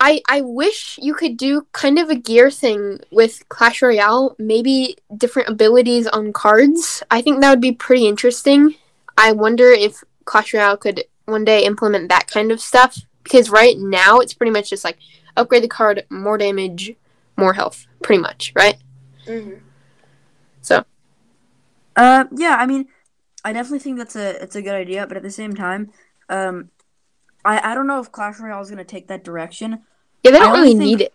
I 0.00 0.22
I 0.28 0.40
wish 0.42 0.98
you 1.02 1.14
could 1.14 1.36
do 1.36 1.66
kind 1.72 1.98
of 1.98 2.10
a 2.10 2.16
gear 2.16 2.50
thing 2.50 3.00
with 3.10 3.48
Clash 3.48 3.82
Royale. 3.82 4.36
Maybe 4.38 4.96
different 5.16 5.48
abilities 5.48 6.06
on 6.08 6.32
cards. 6.32 7.02
I 7.10 7.22
think 7.22 7.40
that 7.40 7.50
would 7.50 7.60
be 7.60 7.72
pretty 7.72 8.06
interesting. 8.06 8.74
I 9.16 9.32
wonder 9.32 9.70
if 9.70 10.04
Clash 10.24 10.54
Royale 10.54 10.76
could 10.76 11.04
one 11.26 11.44
day 11.44 11.64
implement 11.64 12.08
that 12.10 12.28
kind 12.28 12.52
of 12.52 12.60
stuff 12.60 12.98
because 13.24 13.50
right 13.50 13.76
now 13.78 14.18
it's 14.20 14.34
pretty 14.34 14.52
much 14.52 14.70
just 14.70 14.84
like 14.84 14.98
upgrade 15.36 15.62
the 15.62 15.68
card, 15.68 16.04
more 16.10 16.38
damage, 16.38 16.94
more 17.36 17.54
health, 17.54 17.86
pretty 18.02 18.22
much, 18.22 18.52
right? 18.56 18.76
hmm 19.26 19.54
So, 20.60 20.84
Uh, 21.96 22.24
yeah, 22.32 22.56
I 22.58 22.66
mean, 22.66 22.88
I 23.44 23.52
definitely 23.52 23.78
think 23.80 23.98
that's 23.98 24.16
a 24.16 24.42
it's 24.42 24.56
a 24.56 24.62
good 24.62 24.74
idea, 24.74 25.06
but 25.06 25.16
at 25.16 25.22
the 25.22 25.30
same 25.30 25.54
time, 25.54 25.92
um, 26.28 26.70
I 27.44 27.72
I 27.72 27.74
don't 27.74 27.86
know 27.86 28.00
if 28.00 28.10
Clash 28.12 28.38
Royale 28.40 28.62
is 28.62 28.70
gonna 28.70 28.84
take 28.84 29.08
that 29.08 29.24
direction. 29.24 29.82
Yeah, 30.22 30.30
they 30.32 30.38
don't 30.38 30.52
really 30.52 30.68
think- 30.76 30.80
need 30.80 31.00
it. 31.02 31.14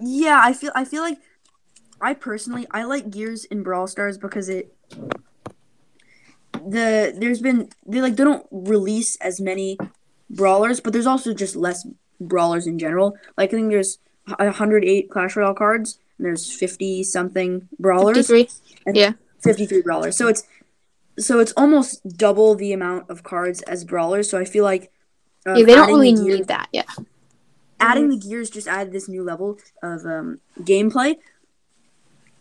Yeah, 0.00 0.40
I 0.42 0.52
feel 0.52 0.72
I 0.74 0.84
feel 0.84 1.02
like 1.02 1.18
I 2.00 2.14
personally 2.14 2.66
I 2.70 2.84
like 2.84 3.10
gears 3.10 3.44
in 3.46 3.62
Brawl 3.62 3.86
Stars 3.86 4.18
because 4.18 4.48
it 4.48 4.72
the 6.52 7.14
there's 7.18 7.40
been 7.40 7.68
they 7.86 8.00
like 8.00 8.16
they 8.16 8.24
don't 8.24 8.46
release 8.50 9.16
as 9.16 9.40
many 9.40 9.78
brawlers, 10.30 10.80
but 10.80 10.92
there's 10.92 11.06
also 11.06 11.32
just 11.34 11.56
less 11.56 11.86
brawlers 12.20 12.66
in 12.66 12.78
general. 12.78 13.16
Like 13.36 13.50
I 13.50 13.56
think 13.56 13.70
there's 13.70 13.98
108 14.26 15.10
Clash 15.10 15.36
Royale 15.36 15.54
cards 15.54 15.98
and 16.18 16.26
there's 16.26 16.52
50 16.52 17.02
something 17.04 17.68
brawlers. 17.78 18.16
53. 18.28 18.48
Yeah. 18.94 19.12
53 19.40 19.82
brawlers. 19.82 20.16
So 20.16 20.28
it's 20.28 20.44
so 21.18 21.38
it's 21.38 21.52
almost 21.56 22.06
double 22.16 22.54
the 22.54 22.72
amount 22.72 23.08
of 23.08 23.22
cards 23.22 23.62
as 23.62 23.84
brawlers. 23.84 24.28
So 24.28 24.38
I 24.38 24.44
feel 24.44 24.64
like 24.64 24.90
Yeah, 25.46 25.64
they 25.64 25.74
don't 25.74 25.88
really 25.88 26.14
the 26.14 26.22
need 26.22 26.48
that. 26.48 26.68
Yeah. 26.72 26.82
adding 27.78 28.08
the 28.08 28.16
gears 28.16 28.50
just 28.50 28.66
added 28.66 28.92
this 28.92 29.08
new 29.08 29.22
level 29.22 29.58
of 29.82 30.04
um, 30.06 30.40
gameplay. 30.60 31.16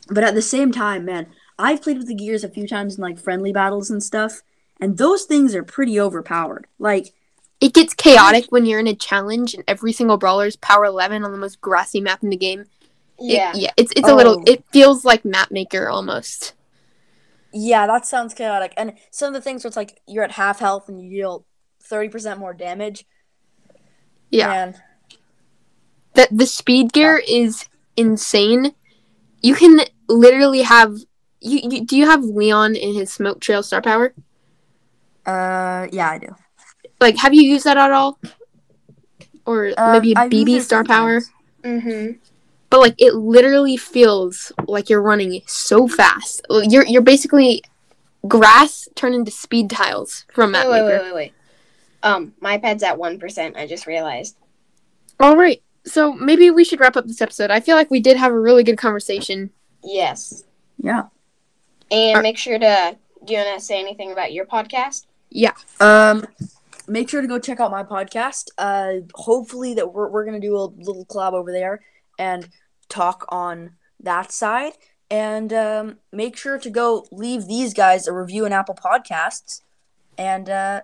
But 0.09 0.23
at 0.23 0.35
the 0.35 0.41
same 0.41 0.71
time, 0.71 1.05
man, 1.05 1.27
I've 1.57 1.81
played 1.81 1.97
with 1.97 2.07
the 2.07 2.15
gears 2.15 2.43
a 2.43 2.49
few 2.49 2.67
times 2.67 2.95
in 2.97 3.01
like 3.01 3.19
friendly 3.19 3.51
battles 3.51 3.89
and 3.89 4.03
stuff, 4.03 4.41
and 4.79 4.97
those 4.97 5.23
things 5.25 5.55
are 5.55 5.63
pretty 5.63 5.99
overpowered. 5.99 6.67
Like 6.79 7.13
It 7.59 7.73
gets 7.73 7.93
chaotic 7.93 8.45
when 8.49 8.65
you're 8.65 8.79
in 8.79 8.87
a 8.87 8.95
challenge 8.95 9.53
and 9.53 9.63
every 9.67 9.91
single 9.93 10.17
brawler 10.17 10.45
is 10.45 10.55
power 10.57 10.85
11 10.85 11.23
on 11.23 11.31
the 11.31 11.37
most 11.37 11.61
grassy 11.61 12.01
map 12.01 12.21
in 12.23 12.29
the 12.29 12.37
game. 12.37 12.61
It- 12.61 12.67
Yeah. 13.19 13.53
yeah, 13.55 13.71
it's 13.77 13.91
it's 13.95 14.07
a 14.09 14.15
little 14.15 14.39
Oh. 14.39 14.43
it 14.45 14.63
feels 14.71 15.05
like 15.05 15.23
map 15.25 15.49
maker 15.51 15.89
almost. 15.89 16.53
yeah, 17.53 17.87
that 17.87 18.05
sounds 18.05 18.33
chaotic. 18.33 18.73
And 18.75 18.93
some 19.11 19.29
of 19.29 19.33
the 19.33 19.41
things 19.41 19.63
where 19.63 19.69
it's 19.69 19.77
like 19.77 20.01
you're 20.05 20.25
at 20.25 20.31
half 20.33 20.59
health 20.59 20.89
and 20.89 21.01
you 21.01 21.09
deal 21.09 21.45
30% 21.89 22.37
more 22.37 22.53
damage. 22.53 23.05
Yeah. 24.29 24.47
Man, 24.47 24.75
The 26.13 26.27
the 26.31 26.45
speed 26.45 26.93
gear 26.93 27.21
is 27.27 27.67
insane. 27.95 28.73
You 29.41 29.55
can 29.55 29.81
literally 30.07 30.63
have 30.63 30.97
you, 31.41 31.59
you 31.69 31.85
do 31.85 31.95
you 31.97 32.05
have 32.05 32.23
Leon 32.23 32.75
in 32.75 32.95
his 32.95 33.11
smoke 33.13 33.39
trail 33.39 33.63
star 33.63 33.81
power? 33.81 34.13
uh, 35.25 35.87
yeah, 35.91 36.11
I 36.11 36.17
do. 36.19 36.35
Like 36.99 37.17
have 37.17 37.33
you 37.33 37.43
used 37.43 37.65
that 37.65 37.77
at 37.77 37.91
all? 37.91 38.19
Or 39.45 39.71
Uh, 39.77 39.91
maybe 39.91 40.15
I've 40.15 40.29
Bibi 40.29 40.59
star 40.59 40.83
power? 40.83 41.21
hmm 41.63 42.11
But 42.69 42.79
like 42.79 42.95
it 42.97 43.13
literally 43.15 43.77
feels 43.77 44.51
like 44.67 44.89
you're 44.89 45.01
running 45.01 45.41
so 45.45 45.87
fast. 45.87 46.41
You're 46.49 46.85
you're 46.85 47.01
basically 47.01 47.61
grass 48.27 48.87
turned 48.95 49.15
into 49.15 49.31
speed 49.31 49.69
tiles 49.69 50.25
from 50.33 50.51
map 50.51 50.67
Wait, 50.67 50.81
wait, 50.81 50.91
wait, 50.91 51.01
wait, 51.01 51.15
wait. 51.15 51.33
Um, 52.05 52.33
my 52.39 52.57
pad's 52.57 52.83
at 52.83 52.97
one 52.97 53.19
percent. 53.19 53.57
I 53.57 53.67
just 53.67 53.85
realized. 53.87 54.37
All 55.19 55.35
right. 55.35 55.61
So 55.85 56.13
maybe 56.13 56.49
we 56.51 56.63
should 56.63 56.79
wrap 56.79 56.95
up 56.95 57.05
this 57.05 57.21
episode. 57.21 57.51
I 57.51 57.59
feel 57.59 57.75
like 57.75 57.91
we 57.91 57.99
did 57.99 58.15
have 58.17 58.31
a 58.31 58.39
really 58.39 58.63
good 58.63 58.77
conversation. 58.77 59.49
Yes, 59.83 60.43
Yeah. 60.81 61.03
and 61.91 62.17
Are- 62.17 62.21
make 62.21 62.37
sure 62.37 62.57
to. 62.57 62.97
Do 63.23 63.33
you 63.33 63.39
want 63.39 63.59
to 63.59 63.65
say 63.65 63.79
anything 63.79 64.11
about 64.11 64.33
your 64.33 64.45
podcast? 64.45 65.05
Yeah. 65.31 65.53
Um, 65.79 66.25
make 66.87 67.09
sure 67.09 67.21
to 67.21 67.27
go 67.27 67.39
check 67.39 67.59
out 67.59 67.71
my 67.71 67.83
podcast. 67.83 68.49
Uh, 68.57 69.01
hopefully 69.15 69.73
that 69.73 69.93
we're 69.93 70.07
we're 70.09 70.25
gonna 70.25 70.39
do 70.39 70.55
a 70.57 70.65
little 70.77 71.05
collab 71.05 71.33
over 71.33 71.51
there 71.51 71.81
and 72.19 72.47
talk 72.87 73.25
on 73.29 73.71
that 73.99 74.31
side. 74.31 74.73
And 75.09 75.51
um, 75.53 75.97
make 76.11 76.35
sure 76.37 76.57
to 76.59 76.69
go 76.69 77.05
leave 77.11 77.47
these 77.47 77.73
guys 77.73 78.07
a 78.07 78.13
review 78.13 78.45
in 78.45 78.53
Apple 78.53 78.75
Podcasts. 78.75 79.61
And 80.17 80.49
uh, 80.49 80.81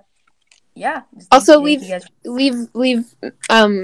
yeah. 0.75 1.01
Also 1.31 1.53
Thank 1.53 1.65
leave- 1.65 1.84
you 1.84 1.89
guys- 1.89 2.05
Leave 2.25 2.67
leave 2.73 3.15
um 3.49 3.84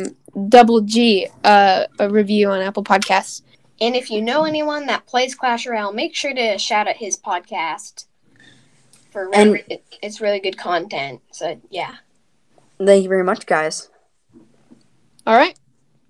double 0.50 0.82
G 0.82 1.28
uh, 1.44 1.86
a 2.00 2.10
review 2.10 2.50
on 2.50 2.62
Apple 2.62 2.84
Podcasts. 2.84 3.42
And 3.80 3.96
if 3.96 4.10
you 4.10 4.22
know 4.22 4.44
anyone 4.44 4.88
that 4.88 5.06
plays 5.06 5.36
Clash 5.36 5.68
Royale, 5.68 5.94
make 5.94 6.16
sure 6.16 6.34
to 6.34 6.58
shout 6.58 6.88
out 6.88 6.96
his 6.98 7.18
podcast. 7.18 8.06
For 9.12 9.30
And- 9.34 9.54
really, 9.54 9.66
it, 9.70 9.84
it's 10.02 10.20
really 10.22 10.40
good 10.40 10.58
content. 10.58 11.22
So 11.32 11.60
yeah. 11.70 11.96
Thank 12.80 13.04
you 13.04 13.10
very 13.10 13.24
much, 13.24 13.46
guys. 13.46 13.90
All 15.26 15.36
right. 15.36 15.58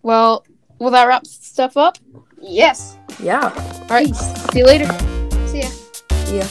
Well, 0.01 0.45
will 0.79 0.91
that 0.91 1.07
wrap 1.07 1.25
stuff 1.25 1.75
up? 1.77 1.97
Yes. 2.41 2.97
Yeah. 3.21 3.51
All 3.83 3.87
right. 3.89 4.13
See 4.15 4.59
you 4.59 4.65
later. 4.65 4.85
See 5.47 5.61
ya. 5.61 5.69
Yeah. 6.31 6.47